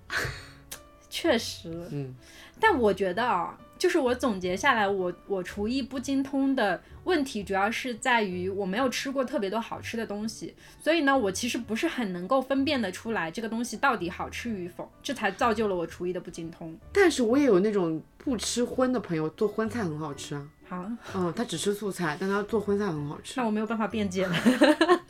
[1.09, 2.15] 确实，嗯，
[2.61, 16.79] 但我觉得啊，就是我总结下来，我我厨艺不精通的问题，主要是在于我没有吃过特别多好吃的东西，所以呢，我其实不是很能够分辨得出来这个东西到底好吃与否，这才造就了我厨艺的不精通。
[16.93, 20.47] 但是我也有那种不吃荤的朋友，做荤菜很好吃啊。
[20.69, 23.47] 好，嗯，他只吃素菜，但他做荤菜很好吃那。
[23.47, 24.37] 我没有办法辩解了。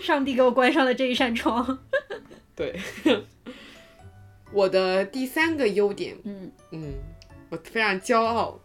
[0.00, 1.78] 上帝给我关上了这一扇窗。
[2.56, 2.80] 对，
[4.52, 6.94] 我的第三个优点，嗯嗯，
[7.50, 8.58] 我非常骄傲，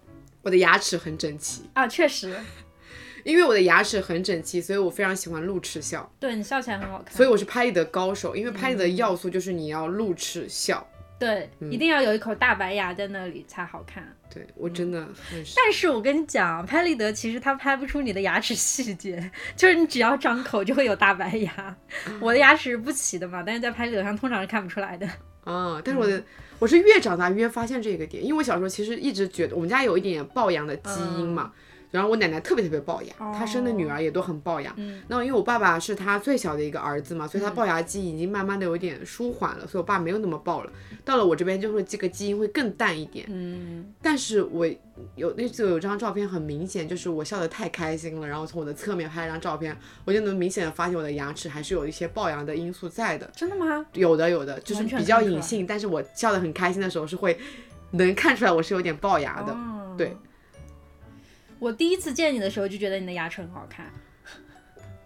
[0.44, 1.68] 我的牙齿很整齐。
[1.74, 2.36] 啊，确实，
[3.26, 6.08] 因为我的牙齿很整齐，所以我非常喜欢露齿笑。
[6.20, 7.16] 对你笑起来很好看。
[7.16, 10.88] 所以我是拍立得高手，因为拍立得要素就是你要露齿笑。
[11.18, 14.06] 对，一定要有一口大白牙在那里才好看。
[14.34, 21.78] 对我真的很是，但是我跟你讲，拍立得其实它拍不出你的牙齿细节，就是你只要张口就会有大白牙。
[22.20, 25.08] 我的牙齿是不齐的嘛，但是在拍立得上通常是看不出来的。
[25.46, 26.22] 啊，但是我的、
[26.64, 31.52] 我是越长大越发现这个点，因为我小时候其实一直觉得我们家有一点龅牙的基因嘛。
[31.94, 34.74] 然后我奶奶特别特别龅牙，她生的女儿也都很龅牙。
[34.78, 40.72] 嗯那因为我爸爸是他最小的一个儿子嘛，所以他龅牙基因已经慢慢的有点舒缓了，所以我爸没有那么龅了。
[41.06, 43.28] 到了我这边就会这个基因会更淡一点。
[43.30, 44.68] 嗯，但是我
[45.16, 53.30] 有那次有张照片很明显，就是我笑得太开心了，然后从我的侧面拍了张照片，我就能明显的发现我的牙齿还是有一些龅牙的因素在的。
[53.36, 53.86] 真的吗？
[53.94, 57.38] 有的有的，就是比较隐性，但是我笑得很开心的时候是会
[57.92, 59.54] 能看出来我是有点龅牙的。
[59.54, 60.18] 哦对。
[61.64, 63.90] 我第一次见你的时候就觉得你的牙齿很好看，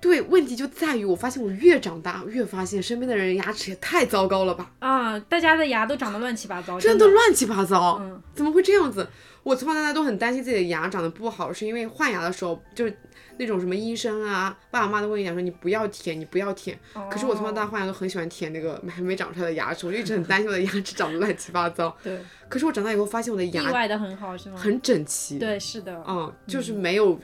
[0.01, 7.13] 对，问题就在于我发现我越长大越发现身边的人牙齿也太糟糕了吧，啊，大家的牙都长得乱七八糟，真真的。
[7.13, 8.19] 乱七八糟，嗯。
[8.33, 9.07] 怎么会这样子？
[9.43, 12.97] 我从小到大都很担心自己的牙长得不好，是因为换牙的时候就是
[13.38, 16.78] 那种什么医生啊、爸爸妈妈都会跟你讲说你不要舔，你不要舔。
[17.10, 21.95] 可是我从小到大换牙都很喜欢舔那个还没长出来的牙齿，我就一直很担心我的牙齿长得乱七八糟。
[22.04, 22.19] 对，
[22.50, 24.58] 可是我长大以后发现我的牙意牙外的很好是吗？
[24.58, 27.19] 很整齐，对，是的，嗯，就是没有，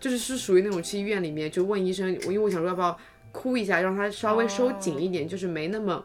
[0.00, 2.98] 就是是属于那种去医院里面就问医生，我因为我想说要不要
[3.30, 6.04] 哭一下，让它稍微收紧一点，就是没那么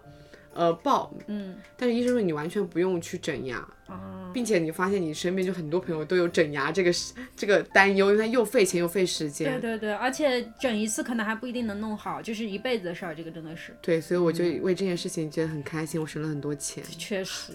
[0.58, 1.14] 呃爆。
[1.28, 9.62] 嗯，但是医生说你完全不用去整牙，啊，并且你发现你身边就很多朋友都有整牙这个是这个担忧，因为它又费钱又费时间。
[9.62, 17.54] 对对对，而且整一次可能还不一定能弄好，就是一辈子的事儿，这个真的是，对，所以我就为这件事情觉得很开心，我省了很多钱，确实，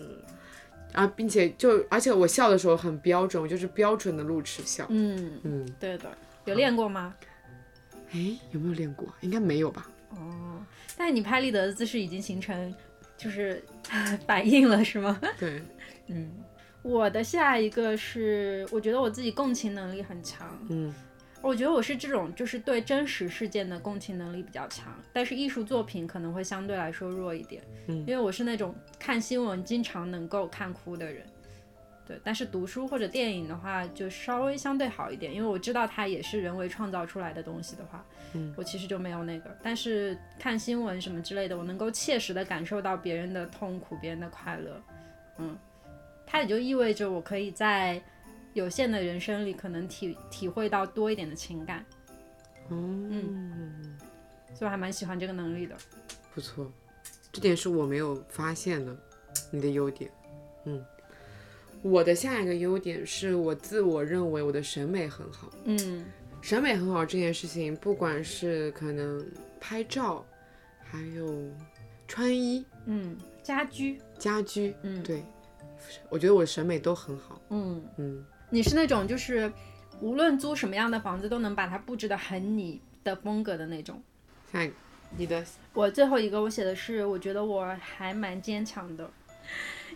[0.92, 4.86] 啊并且就而且我笑的时候很标准，我就是标准的露齿笑。
[4.90, 7.14] 嗯，嗯，对的，有练过吗？
[8.12, 9.08] 哎，有没有练过？
[9.22, 9.88] 应该没有吧？
[10.10, 10.62] 哦，
[10.96, 12.74] 但是你拍立得的姿势已经形成
[13.22, 13.62] 就是
[14.26, 15.20] 反应了，是吗？
[15.38, 15.62] 对，
[16.08, 16.30] 嗯，
[16.82, 20.58] 我的下一个是，我觉得我自己共情能力很强。
[20.70, 20.92] 嗯
[21.44, 27.60] 我觉得我是这种，就是对真实事件的共情能力比较强，但是艺术作品可能会相对来说弱一点。
[27.88, 31.26] 嗯因为我是那种看新闻经常能够看哭的人。
[32.12, 39.56] 对，但是读书或者电影的话，就稍微相对好一点，因为我知道它也是人为创造出来的东西的话，嗯我其实就没有那个。
[39.62, 44.82] 但是看新闻什么之类的，我能够切实的感受到别人的痛苦，别人的快乐，
[45.38, 45.56] 嗯，
[46.26, 48.02] 它也就意味着我可以在
[48.52, 51.82] 有限的人生里，可能体体会到多一点的情感，
[52.68, 53.96] 嗯，
[54.52, 55.74] 所以我还蛮喜欢这个能力的。
[56.34, 56.70] 不错，
[57.32, 58.94] 这点是我没有发现的，
[59.50, 60.10] 你的优点。
[60.66, 60.84] 嗯，
[61.82, 65.50] 我的下一个优点是我自我认为我的审美很好。
[65.64, 66.04] 嗯
[66.40, 69.24] 审美很好这件事情，不管是可能
[69.60, 70.24] 拍照，
[70.82, 71.48] 还有
[72.08, 75.22] 穿衣、嗯，家居，家居，嗯对，
[76.08, 77.40] 我觉得我的审美都很好。
[77.50, 77.80] 嗯。
[77.96, 79.52] 嗯，你是那种就是
[80.00, 84.02] 无论租什么样的房子都能把它布置的很你的风格的那种。
[84.52, 84.74] 下一个
[85.16, 89.08] 你的我最后一个我写的是，我觉得我还蛮坚强的，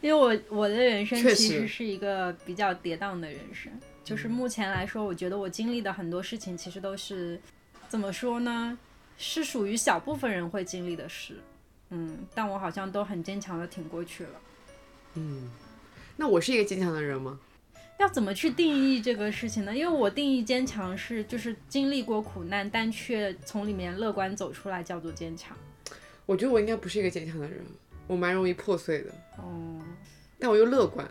[0.00, 3.72] 因为我我的人生其实实是一个比较跌宕的人生，
[4.04, 7.40] 就是目前来说，我觉得我经历的很多事情其实都是
[7.88, 8.78] 怎么说呢，
[9.16, 11.34] 是属于小部分人会经历的事，
[11.90, 14.40] 嗯，但我好像都很坚强的挺过去了。
[15.14, 15.50] 嗯，
[16.16, 17.38] 那我是一个坚强的人吗？
[17.98, 19.74] 要怎么去定义这个事情呢？
[19.74, 25.56] 因为我定义坚强是就是经历过苦难，但却从里面乐观走出来，叫做坚强。
[26.26, 27.64] 我觉得我应该不是一个坚强的人，
[28.06, 29.10] 我蛮容易破碎的。
[29.38, 29.80] 哦，
[30.38, 31.06] 但我又乐观。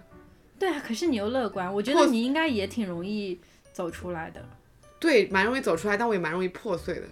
[0.57, 3.39] 对啊，可是你又乐观，我觉得你应该也挺容易
[3.73, 4.47] 走出来的。
[4.99, 7.03] 对，蛮容易走出来，但我也蛮容易破碎的。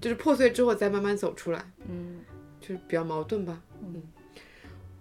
[0.00, 2.20] 就是破碎之后再慢慢走出来，嗯
[2.58, 3.60] 就是比较矛盾吧。
[3.82, 4.02] 嗯，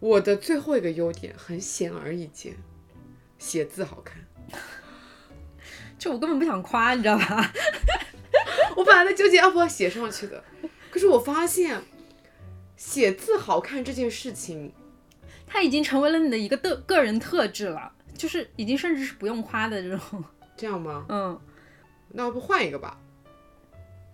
[0.02, 2.58] 我的最后一个优点很显而易见，
[3.38, 4.18] 写字好看。
[5.98, 7.54] 就我根本不想夸，你知道吧？
[8.76, 10.44] 我本来在纠结要不要写上去的，
[10.92, 11.82] 可是我发现
[12.76, 14.74] 写字好看这件事情，
[15.50, 20.24] 它已经成为了你的一个的个人特质了，就是已经甚至是不用夸的这种。
[20.56, 21.06] 这样吗？
[21.10, 21.42] 嗯，
[22.10, 22.98] 那要不换一个吧，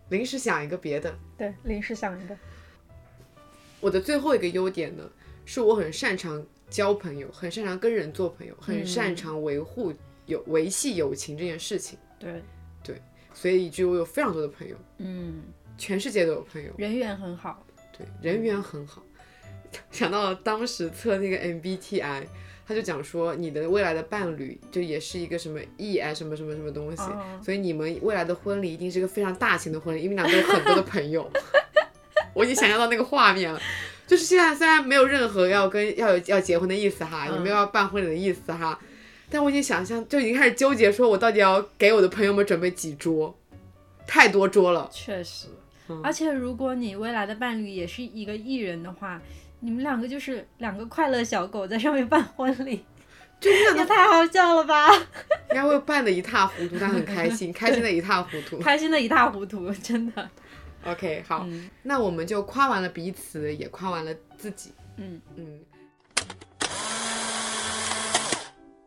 [0.09, 1.13] 临时想一个别的。
[1.37, 2.37] 对，临时想一个。
[3.81, 5.03] 我的最后一个优点呢，
[5.43, 9.93] 是我很擅长交朋友，很擅长跟人做朋友，很擅长维护
[10.25, 12.41] 有维系友情这件事情，对，
[13.33, 15.41] 所以以至于我有非常多的朋友，嗯，
[15.77, 17.63] 全世界都有朋友，人缘很好。
[17.97, 19.03] 对，人缘很好。
[19.91, 22.23] 想到了当时测那个 MBTI，
[22.67, 31.29] 他就讲说你的未来的伴侣就也是一个什么 E 啊什么什么什么东西，哦所以你们未来的婚礼一定是一个非常大型的婚礼，因为你俩都有很多的朋友。
[32.33, 33.61] 我已经想象到那个画面了，
[34.05, 38.77] 就是现在虽然没有任何要跟要有要结婚的意思哈，也没有要办婚礼的意思哈，
[39.29, 43.33] 但我已经想象就已经开始纠结，说我到底要给我的朋友们准备几桌，
[44.05, 44.89] 太多桌了。
[44.91, 45.47] 确实，
[45.87, 49.21] 嗯而且如果你未来的伴侣也是一个艺人的话，
[49.59, 52.85] 你们两个就是两个快乐小狗在上面办婚礼，
[53.39, 54.93] 就那样也太好笑了吧！
[55.49, 58.57] 应该会办的一塌糊涂，但很开心， 开心的一塌糊涂。
[58.59, 60.29] 开心的一塌糊涂，真的。
[60.85, 64.71] OK，好，嗯那我们就夸完了彼此，也夸完了自己。
[64.97, 65.59] 嗯嗯，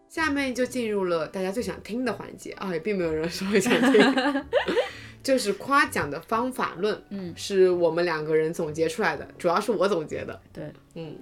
[0.08, 3.92] 下面就进入了大家最想听的环节啊，也并没有人说会想听，
[5.28, 10.40] 就是夸奖的方法论，嗯，是我们两个人总结出来的，主要是我总结的。
[10.50, 11.18] 对，嗯，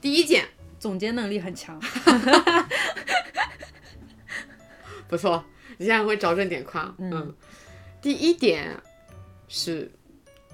[0.00, 0.46] 第一件
[0.78, 1.76] 总结能力很强。
[5.10, 5.44] 不错，
[5.76, 6.94] 你现在会找准点夸。
[6.98, 7.34] 嗯，
[8.00, 8.80] 第一点
[9.48, 9.90] 是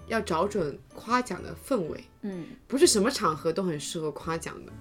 [0.07, 2.03] 要找准夸奖的氛围。
[2.23, 4.73] 嗯不是什么场合都很适合夸奖的。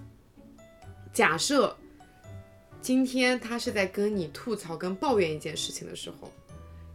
[1.12, 1.76] 假设
[2.82, 6.32] 今天他是在跟你吐槽跟抱怨一件事情的时候，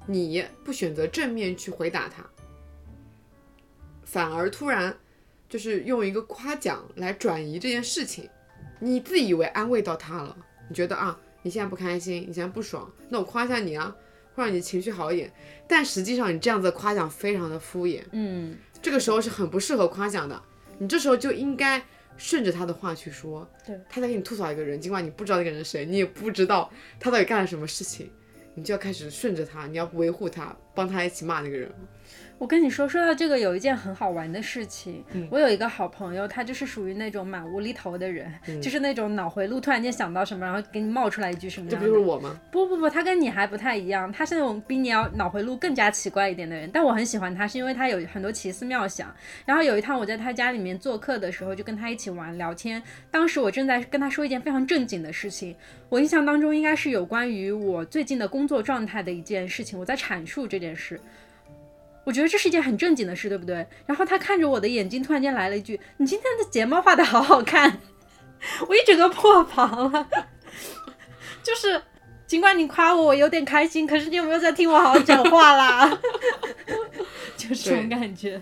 [0.06, 2.24] 你不选择正面去回答他，
[4.04, 4.96] 反而突然
[5.48, 8.28] 就是用一个夸奖来转移这件事情，
[8.80, 10.36] 你自以为安慰到他了，
[10.68, 13.94] 你觉得啊，你现在不开心，你现在不爽，那我夸一下你啊，
[14.34, 15.32] 会让你情绪好一点。
[15.66, 20.42] 但实际上你这样子的夸奖非常的敷衍，嗯，这个时候是很不适合夸奖的。
[20.78, 21.82] 你这时候就应该
[22.16, 23.48] 顺着他的话去说。
[23.64, 28.10] 对，他在给你吐槽一个人，尽管你不知道那个人是谁，你也不知道他到底干了什么事情，
[28.54, 31.70] 你就要开始顺着他，你要维护他，帮他一起骂那个人。
[32.36, 35.02] 我跟你说，说到这个，有一件很好玩的事情。
[35.12, 41.76] 嗯我有一个好朋友，他就是属于那种蛮无厘头的人，嗯就是那种脑回路突然间想到什么，然后给你冒出来一句什么这。
[41.76, 42.38] 不就是我吗？
[42.50, 46.68] 不不不，他跟你还不太一样，他是那种比你要脑回路更加奇怪一点的人。
[46.72, 49.14] 但我很喜欢他，是因为他有很多奇思妙想。
[49.46, 52.82] 然后有一趟我在他家里面做客的时候，就跟他一起玩聊天。
[53.10, 55.54] 当时我正在跟他说一件非常正经的事情，
[55.88, 61.00] 我印象当中应该是有关于我最近的工作状态的一件事情，我在阐述这件事。
[62.04, 63.66] 我觉得这是一件很正经的事，对不对？
[63.86, 67.80] 然后他看着我的眼睛，突然间来了一句：“你今天的睫毛画的好好看。
[68.68, 70.08] ”我一整个破防了，
[71.42, 71.80] 就是
[72.26, 75.98] 尽管你夸我，我有点开心，可是你有没有在听我好好讲话啦？
[77.36, 78.40] 就是这种感觉。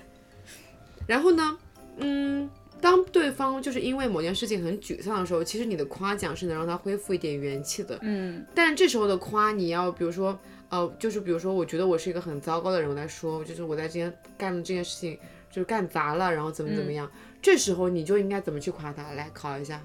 [1.07, 1.57] 然后呢，
[1.99, 2.51] 嗯，
[2.81, 7.97] 当对方就是因为某件事情很沮丧的时候，其实你的夸奖是能让他恢复一点元气的。
[8.03, 10.37] 嗯但是这时候的夸，你要比如说，
[10.73, 15.19] 呃，就是比如说，我觉得我是一个很糟糕的人，我在说，就是我在今天干的这件事情
[15.51, 17.11] 就是干砸了，然后怎么怎么样，
[17.43, 19.13] 这时候你就应该怎么去夸他？
[19.13, 19.83] 来考一下。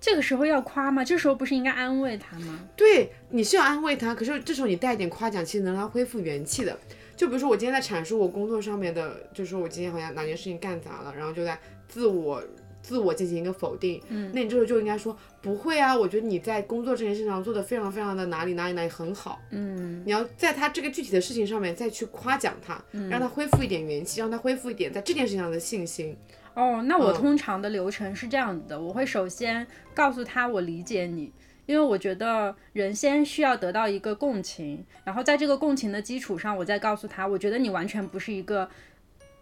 [0.00, 1.04] 这个时候要夸吗？
[1.04, 2.58] 这时候不是应该安慰他吗？
[2.76, 6.76] 对，你是要安慰他，可是这时候你带一点夸奖，其实能让他恢复元气的。
[7.14, 11.56] 就比如说我今天在阐述我工作上面的，就是说我今天好像哪件事情干砸了，然后就在
[11.86, 12.42] 自我
[12.84, 13.98] 自我进行一个否定。
[14.08, 19.40] 嗯，那你这时候就应该说不会啊，我觉得你在工作这件事情上做的非常非常的哪里哪里哪里很好。
[19.50, 22.78] 嗯你要在他这个具体的事情上面再去夸奖他，
[23.08, 26.14] 让他恢复一点元气，让他恢复一点在这件事情上的信心。
[26.52, 31.32] 哦，那我嗯通常的流程是这样子的，我会首先告诉他我理解你，
[31.66, 38.68] 因为我觉得人先需要得到一个共情，然后在这个共情的基础上，我再告诉他，我觉得你完全不是一个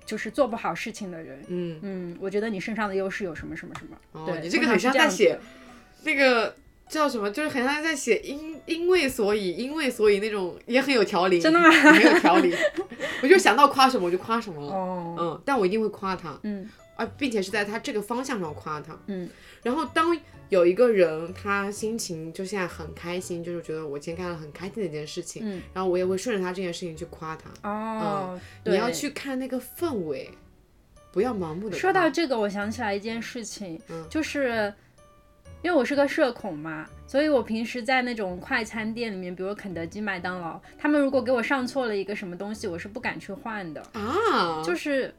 [0.04, 1.44] 就是做不好事情的人。
[1.48, 3.96] 嗯，嗯，我觉得你身上的优势有什么什么什么。
[4.12, 5.38] 哦，对，你这个很像在写
[6.04, 6.54] 那个
[6.88, 11.40] 叫什么，就是很像在写因因为所以因为所以那种，也很有条理。
[11.40, 12.54] 真的吗很有条理。
[13.22, 14.72] 我就想到夸什么我就夸什么了。
[14.72, 16.38] 哦，嗯，但我一定会夸他。
[16.42, 18.98] 嗯，啊并且是在他这个方向上夸他。
[19.06, 19.28] 嗯，
[19.62, 20.16] 然后当
[20.52, 27.70] 有一个人他心情就现在很开心，就是觉得我今天干了很开心的一件事情，嗯，然后我也会顺着他这件事情去夸他。
[27.70, 30.30] 哦，你要去看那个氛围，
[31.10, 31.78] 不要盲目的。
[31.78, 34.70] 说到这个，我想起来一件事情，嗯就是
[35.62, 45.14] 因为我是个社恐嘛，所以我平时在那种快餐店里面，比如肯德基、麦当劳，他们如果给我上错了一个什么东西，我是不敢去换的，啊，就是。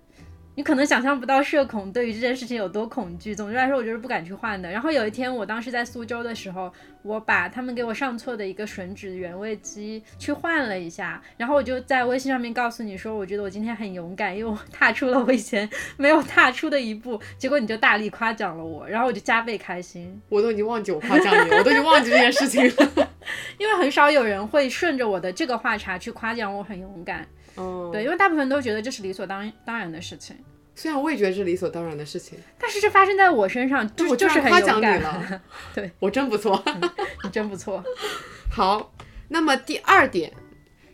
[0.56, 3.34] 你可能想象不到社恐对于这件事情有多恐惧。
[3.34, 4.70] 总之来说，我就是不敢去换的。
[4.70, 17.20] 然后有一天，我当时在苏州的时候，我把他们给我上错的一个吮指原味鸡去换了一下，然后我就在微信上面告诉你说，我觉得我今天很勇敢，因为我踏出了我以前没有踏出的一步。
[17.38, 23.10] 结果你就大力夸奖了我，然后我就加倍开心，我都已经忘记我夸奖你了，我都已经忘记这件事情了。
[23.58, 27.26] 因为很少有人会顺着我的这个话茬去夸奖我很勇敢。
[27.56, 30.36] 哦，对，因为大部分都觉得这是理所当当然的事情，
[30.76, 35.42] 虽然我也觉得这是理所当然的事情，但是这发生在我身上，就我就是夸奖勇敢你了，
[35.76, 36.64] 对我真不错。
[37.24, 37.84] 你真不错。
[38.52, 38.94] 好，
[39.30, 40.32] 那么第二点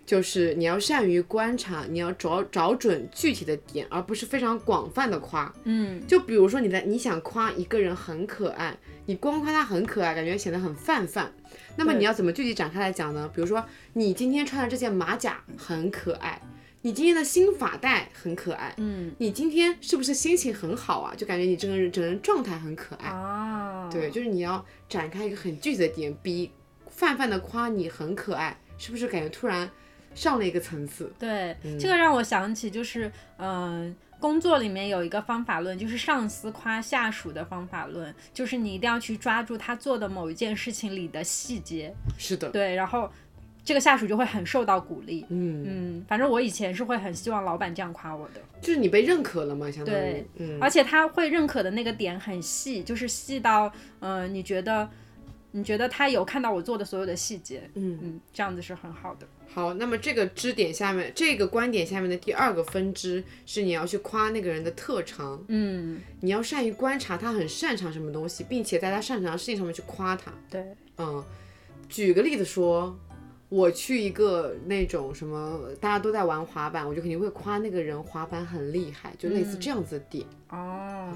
[0.06, 5.54] 就是你要善于观察，你要找找准具体的点，而不是非常广泛的夸。
[5.64, 11.32] 嗯就比如说你在你想夸一个人很可爱，你光夸他很可爱，感觉显得很泛泛。
[11.80, 13.32] 那么你要怎么具体展开来讲呢？
[13.34, 16.42] 比如说你今天穿的这件马甲很可爱，
[16.82, 21.16] 你今天的新发带很可爱，嗯你今天是不是心情很好啊？
[21.16, 23.08] 就感觉你整个人整个人状态很可爱。
[23.08, 26.52] 啊，对，就是你要展开一个很具体的点，比
[26.90, 29.70] 泛泛的夸你很可爱，是不是感觉突然
[30.14, 31.10] 上了一个层次？
[31.18, 43.10] 对，嗯这个让我想起就是，嗯、工作里面有一个方法论，就是上司夸下属的方法论，就是你一定要去抓住他做的某一件事情里的细节，是的，对，然后
[43.64, 45.26] 这个下属就会很受到鼓励。
[45.30, 49.98] 嗯，嗯，反正我以前是会很希望老板这样夸我的，就是你被认可了嘛，相当于。
[49.98, 54.90] 对，嗯，而且他会认可的那个点很细，就是细到，嗯、你觉得，
[55.52, 57.98] 你觉得他有看到我做的所有的细节，嗯。
[58.02, 59.28] 嗯，这样子是很好的。
[59.52, 70.32] 好，那么这个支点下面，这个观点下面的第二个分支是你要去夸那个人的特长，嗯，你要善于观察他很擅长什么东西，并且在他擅长的事情上面去夸他。
[70.50, 70.64] 对，
[70.98, 71.24] 嗯，
[71.90, 72.96] 举个例子说，
[73.50, 80.24] 我去一个那种什么大家都在玩滑板，我就肯定会夸那个人滑板很厉害，就类似这样子的点。
[80.50, 81.12] 哦，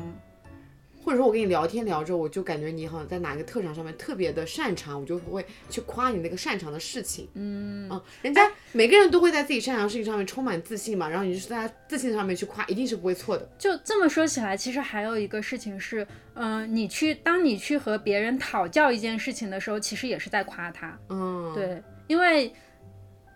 [1.03, 7.27] 或者说我跟你聊天聊着，我就感觉你好像在哪个特长上面特别的擅长，我就会去夸你那个擅长的事情。
[7.33, 13.47] 嗯，嗯，人家每个人都会在自己擅长的事情上面充满自信嘛，然后你就是在他自信上面去夸，一定是不会错的。
[13.57, 20.97] 就这么说起来，其实还有一个事情是，嗯、你去当你去和别人讨教一件事情的时候，其实也是在夸他。
[21.09, 22.53] 嗯，，对，因为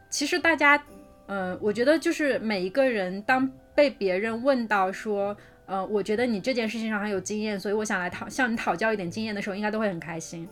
[0.09, 0.81] 其实大家，
[1.27, 5.35] 嗯、我觉得就是每一个人当被别人问到说，
[5.67, 10.47] 呃，我觉得你这件事情上很有经验，所以我想来讨向你讨教一点经验的时候，应该都会很开心。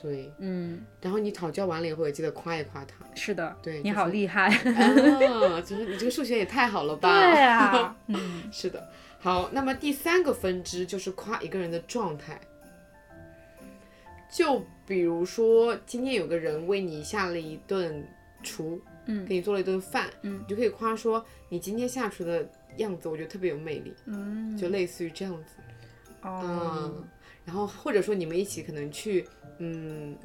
[0.00, 0.32] 对。
[0.38, 2.94] 嗯，然后你讨教完了以后，也记得夸一夸他。
[3.16, 4.48] 是的，对你好就是厉害。
[4.48, 7.08] 啊， 就是你这个数学也太好了吧？
[7.20, 12.40] 对啊， 嗯是的，好，那么第三个分支就是夸一个人的状态。
[14.30, 18.06] 就比如说，今天有个人为你下了一顿
[18.42, 22.48] 厨，嗯给你做了一顿饭，嗯你就可以夸说你今天下厨的
[22.78, 25.56] 样子，我觉得特别有魅力，嗯，就类似于这样子。
[26.22, 27.04] 哦，嗯，
[27.44, 29.24] 然后或者说你们一起可能去
[29.58, 30.16] 嗯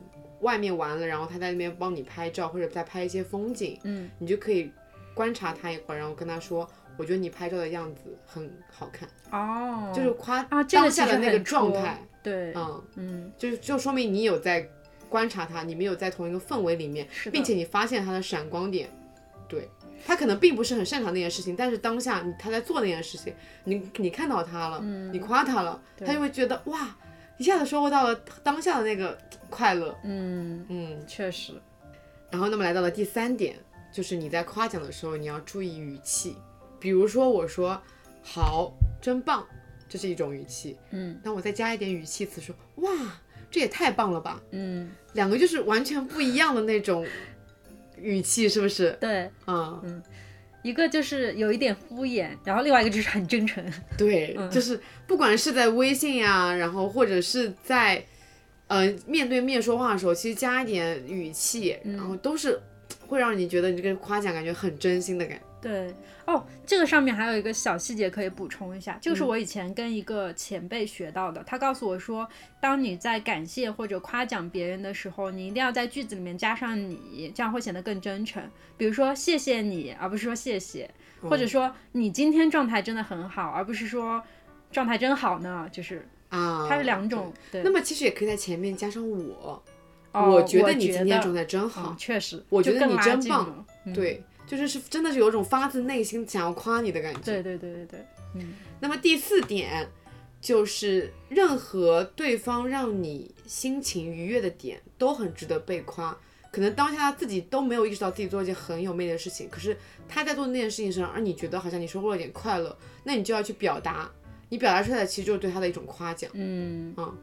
[0.41, 4.09] 外面玩了，然后他在那边帮你拍照，或者在拍一些风景，嗯。
[4.17, 4.71] 你就可以
[5.13, 14.67] 观察他一会儿，然后跟他说，我觉得你拍照的样子很好看，哦，就是夸当下的那个状态，对，嗯，嗯，就就说明你有在
[15.09, 18.89] 观察他，你们有在同一个氛围里面，是并且你发现他的闪光点，
[19.47, 19.69] 对。
[20.05, 23.33] 他可能并不是很擅长那件事情，但是当下你他在做那件事情，
[23.63, 24.79] 你你看到他了，
[25.11, 26.95] 你夸他了，他就会觉得哇，
[27.37, 29.17] 一下子收获到了当下的那个
[29.49, 31.07] 快乐，嗯，嗯。
[31.07, 31.53] 确实，
[32.31, 33.55] 然后，那么来到了第三点，
[33.91, 36.35] 就是你在夸奖的时候，你要注意语气。
[36.79, 37.81] 比如说，我说
[38.21, 39.45] “好，真棒”，
[39.87, 40.77] 这是一种语气。
[40.91, 41.19] 嗯。
[41.23, 42.91] 那我再加一点语气词，说“哇，
[43.49, 47.05] 这也太棒了吧嗯，”，两个就是完全不一样的那种
[48.03, 48.95] 语气，是不是？
[48.99, 50.03] 对，嗯，
[50.61, 53.63] 一个就是有一点敷衍，然后另外一个就是很真诚。
[53.97, 58.03] 对，嗯就是不管是在微信呀、然后或者是在
[58.67, 62.59] 呃面对面说话的时候，其实加一点语气，嗯然后都是
[63.07, 65.43] 会让你觉得你这个夸奖感觉很真心的感觉。
[65.63, 65.95] 对
[66.25, 71.41] 哦，这个上面还有一个小细节可以补充一下，这个嗯是我以前跟一个前辈学到的。
[71.43, 72.27] 他告诉我说，
[72.59, 78.43] 当你在感谢或者夸奖别人的时候，你一定要在句子里面加上你，这样会显得更真诚。
[78.77, 80.89] 比如说谢谢你，而不是说谢谢，
[81.21, 84.21] 或者说你今天状态真的很好，而不是说
[84.69, 87.31] 状态真好呢，就是啊，它是两种。
[87.51, 89.63] 对，那么其实也可以在前面加上我，
[90.11, 93.65] 哦我觉得得你今天状态真好嗯，确实，我觉得你真棒。
[93.85, 97.21] 嗯对，就是是真的是有种发自内心想要夸你的感觉。
[97.21, 99.89] 对对对对对，嗯那么第四点
[100.41, 106.17] 就是，任何对方让你心情愉悦的点都很值得被夸。
[106.51, 109.75] 可能当下他自己都没有意识到自己做一件很有魅力的事情，可是
[110.07, 114.11] 他在做那件事情上，而你觉得好像你收获了一点快乐，那你就要去表达，
[114.49, 116.29] 你表达出来的其实就是对他的一种夸奖。
[116.33, 117.17] 嗯嗯，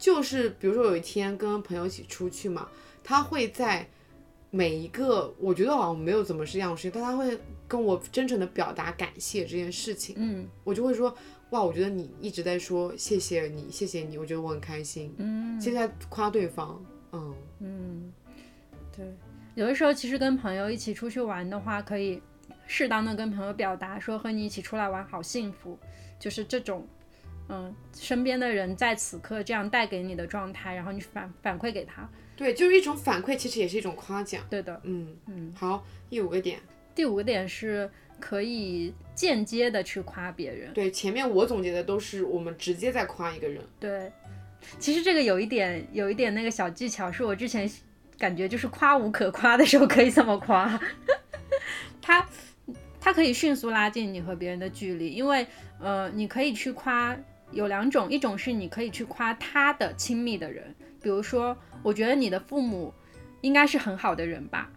[0.00, 2.68] 就是比如说有一天跟朋友一起出去嘛，
[3.04, 3.88] 他会在
[4.54, 10.46] 每一个我觉得好像没有怎么是这样的事情，但他会跟我真诚的表达感谢这件事情，嗯。
[10.62, 11.16] 我就会说
[11.50, 15.58] 哇，我觉得你一直在说谢谢你，谢谢你，我觉得我很开心，嗯。
[15.58, 17.34] 现在夸对方，嗯。
[17.60, 18.12] 嗯，
[18.94, 19.06] 对，
[19.54, 22.20] 有的时候其实跟朋友一起出去玩的话，可以
[22.66, 25.78] 适当的跟朋友表达说和你一起出来玩好幸福，
[26.18, 26.86] 就是这种。
[27.48, 34.80] 嗯，身边的人在此刻这样带给你的状态，然后你反反馈给他，对，就是一种反馈，其实也是一种夸奖，对的。
[34.84, 36.58] 嗯嗯，好，第五个点，
[36.94, 44.10] 第五个点是可以间接的去夸别人，对，前面我总结的都是我们直接在夸一个人，对，
[44.78, 47.70] 其实这个有一点有一点那个小技巧，是我之前
[48.18, 50.80] 感觉就是夸无可夸的时候可以这么夸，
[52.00, 52.26] 他
[53.00, 55.46] 他可以迅速拉近你和别人的距离，因为
[55.80, 57.16] 呃，你可以去夸
[57.50, 62.94] 有两种，一种是你可以去夸他的亲密的人，比如说我觉得你的父母
[63.40, 64.70] 应该是很好的人吧，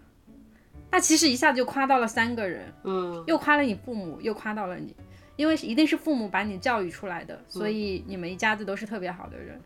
[0.91, 4.95] 那其实一下子就夸到了三个人，嗯又夸了你父母，又夸到了你，
[5.36, 9.61] 因为一定是父母把你教育出来的，所以你们一家子都是特别好的人，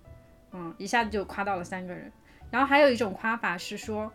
[0.51, 2.12] 嗯，一下子就夸到了三个人。
[2.51, 4.12] 然后还有一种夸法是说，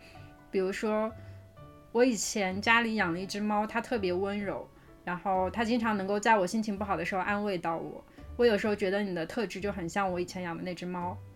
[0.51, 1.11] 比如说
[1.93, 4.69] 我以前家里养了一只猫，它特别温柔，
[5.05, 8.05] 然后它经常能够在我心情不好的时候安慰到我。
[8.37, 11.34] 我有时候觉得你的特质就很像我以前养的那只猫，对，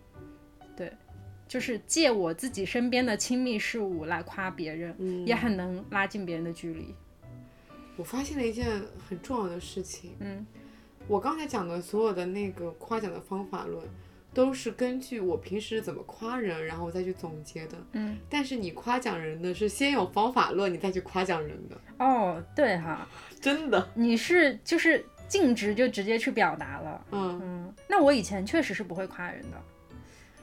[1.49, 6.95] 就是借我自己身边的亲密事物来夸别人，嗯也很能拉近别人的距离。
[7.97, 8.65] 我发现了一件
[9.09, 10.45] 很重要的事情，嗯，
[11.07, 13.83] 我刚才讲的所有的那个夸奖的方法论，
[14.33, 17.77] 都是根据我平时怎么夸人，然后再去总结的。
[17.93, 23.05] 嗯，但是你夸奖人的是先有方法论，你再去夸奖人的，哦，对哈，
[23.41, 23.89] 真的。
[23.95, 27.05] 你是就是径直就直接去表达了。
[27.11, 29.61] 嗯，嗯，那我以前确实是不会夸人的。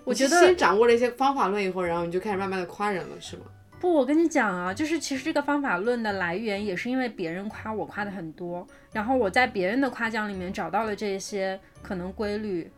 [0.07, 3.43] 我觉得先掌握了一些方法论以后，然后你就开始慢慢的夸人了，是吗？
[3.81, 12.71] 不，我跟你讲啊，就是其实这个方法论的来源也是因为别人夸我夸的很多，然后我在别人的夸奖里面找到了这些可能规律。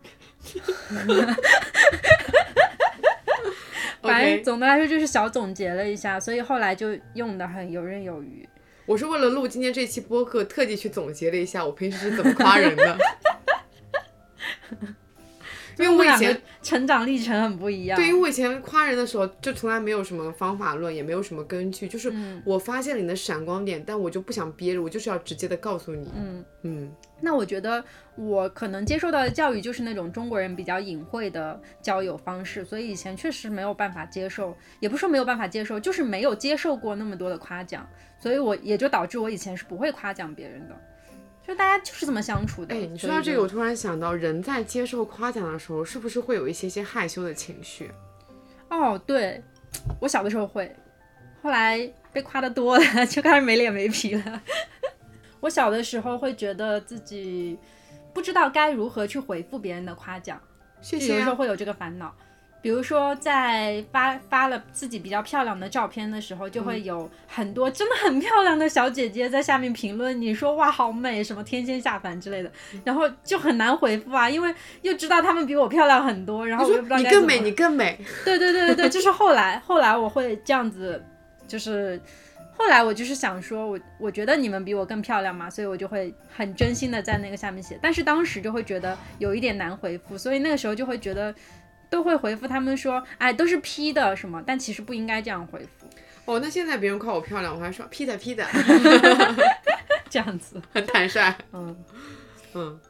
[4.01, 8.49] 反正总的来说就是小总结了一下，所以后来就用的很游刃有余。
[8.87, 12.97] 我是为了录今天这期播客，特地去总结了一下我平时是怎么夸人的。
[15.79, 17.97] 因为我以前成长历程很不一样。
[17.97, 26.11] 对，因为我以前夸人的时候，就从来没有什么方法论，也没有什么根据，就是嗯我发现了你的闪光点，但我就不想憋着，我就是要直接的告诉你。
[26.17, 27.85] 嗯，嗯那我觉得
[28.17, 37.89] 我可能接受到的教育就是那种中国人比较隐晦的交友方式，所以以前确实没有办法接受，也不是说没有办法接受，就是没有接受过那么多的夸奖，
[38.21, 40.77] 所以我也就导致我以前是不会夸奖别人的，
[41.49, 42.75] 就大家就是这么相处的。
[42.75, 47.91] 哎，你说到这个，我突然想到，人在接受夸奖的时候，是不是会有一些些害羞的情绪？
[48.69, 49.43] 哦，对，
[49.99, 50.71] 我小的时候会，
[51.41, 54.43] 后来被夸的多了， 就开始没脸没皮了。
[55.41, 57.59] 我小的时候会觉得自己
[58.13, 60.39] 不知道该如何去回复别人的夸奖。
[60.83, 61.09] 谢谢啊。
[61.09, 62.15] 就有的时候会有这个烦恼。
[62.61, 66.65] 比如说，在发发了自己比较漂亮的照片的时候，就嗯。
[66.65, 72.53] 会有很多真的很漂亮的小姐姐在下面评论，你说哇好美，什么天仙下凡之类的，
[72.85, 77.99] 然后就很难回复啊，因为又知道她们比我漂亮很多，然后又不知道说你更美，你更美。
[78.25, 81.03] 对对对对对， 就是后来后来我会这样子，
[81.47, 81.99] 就是
[82.55, 91.35] 后来我就是想说，我我觉得你们比我更漂亮嘛，所以我就会很真心的在那个下面写，但是当时就会觉得有一点难回复，所以那个时候就会觉得
[91.91, 95.87] 都会回复他们说，哎，都是 P 的什么，但其实不应该这样回复，
[96.25, 98.47] 哦，那现在别人夸我漂亮，我还说 P 的 P 的，
[100.11, 101.35] 这样子， 很坦率。
[101.53, 101.77] 嗯
[102.55, 102.81] 嗯，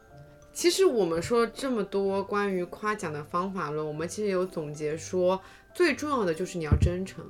[0.52, 5.40] 其实我们说这么多关于夸奖的方法论，我们其实有总结说，
[5.74, 7.24] 最重要的就是你要真诚。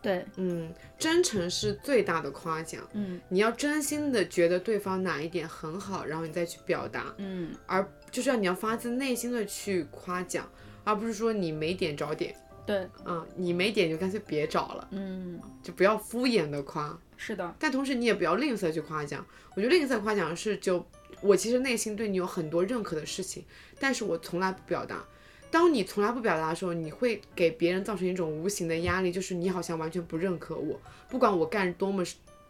[0.00, 2.82] 对，嗯，真诚是最大的夸奖。
[2.92, 10.48] 嗯你要真心的觉得对方哪一点很好，然后你再去表达，嗯而就是要你要发自内心的去夸奖，
[10.84, 12.34] 而不是说你没点找点。
[12.64, 16.96] 对，嗯，你没点就干脆别找了，嗯就不要敷衍的夸。
[17.16, 19.24] 是的，但同时你也不要吝啬去夸奖。
[19.56, 20.84] 我觉得吝啬夸奖是就
[21.20, 23.44] 我其实内心对你有很多认可的事情，
[23.80, 25.04] 但是我从来不表达。
[25.50, 32.04] 当你从来不表达的时候，你会给别人造成一种无形的压力，就是你好像完全不认可我，不管我干多么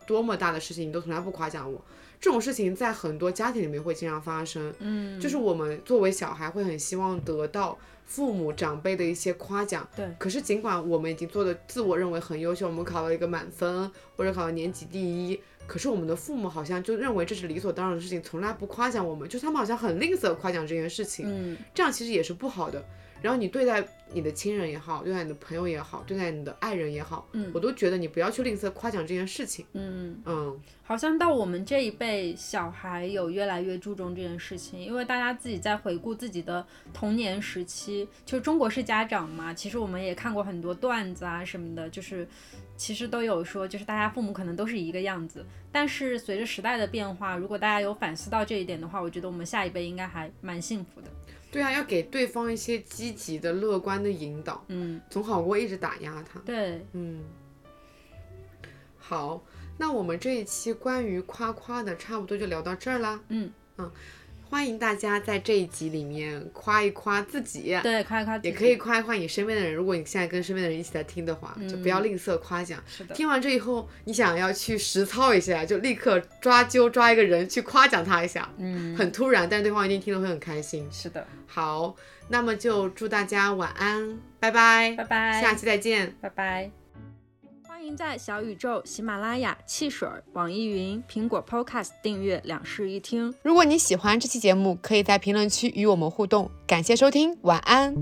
[0.06, 1.82] 多么大的事情，你都从来不夸奖我。
[2.22, 10.06] 这种事情在很多家庭里面会经常发生，嗯，就是我们作为小孩会很希望得到父母长辈的一些夸奖，对。
[10.20, 22.84] 可是尽管我们已经做的自我认为很优秀，我们考了一个满分或者考了年级第一，可是我们的父母好像就认为这是理所当然的事情，从来不夸奖我们，就是他们好像很吝啬夸奖这件事情，嗯，这样其实也是不好的。
[23.22, 42.28] 然后你对待你的亲人也好，对待你的朋友也好，对待你的爱人也好，嗯，我都觉得你不要去吝啬夸奖这件事情，嗯嗯，好像到我们这一辈，小孩有越来越注重这件事情，因为大家自己在回顾自己的童年时期，就中国式家长嘛，其实我们也看过很多段子啊什么的，就是
[42.76, 51.08] 其实都有说，就是大家父母可能都是一个样子，但是随着时代的变化，如果大家有反思到这一点的话，我觉得我们下一辈应该还蛮幸福的。
[51.52, 56.40] 对啊，要给对方一些积极的、乐观的引导，嗯，总好过一直打压他。
[56.40, 57.22] 对，嗯，
[58.98, 59.44] 好，
[59.76, 63.20] 那我们这一期关于夸夸的差不多就聊到这儿啦。
[63.28, 63.92] 嗯嗯，
[64.52, 69.74] 欢迎大家在这一集里面夸一夸自己，对，夸一夸，也可以夸一夸你身边的人。
[69.74, 72.78] 如果你现在跟身边的人一起在听的话，就不要吝啬夸奖。
[72.86, 78.46] 是的，听完这以后，你想要去实操一下，就立刻抓阄抓一个人去夸奖他一下。
[78.58, 80.86] 嗯，很突然，但是对方一定听了会很开心。
[80.92, 81.96] 是的，好，
[82.28, 86.81] 那么就祝大家晚安，拜拜，拜拜，下期再见，拜拜。
[87.82, 93.34] 欢迎在小宇宙、喜马拉雅、汽水、网易云、苹果 Podcast 订阅两室一厅。
[93.42, 96.48] 如果你喜欢这期节目，可以在评论区与我们互动。
[96.64, 97.92] 感谢收听，晚安。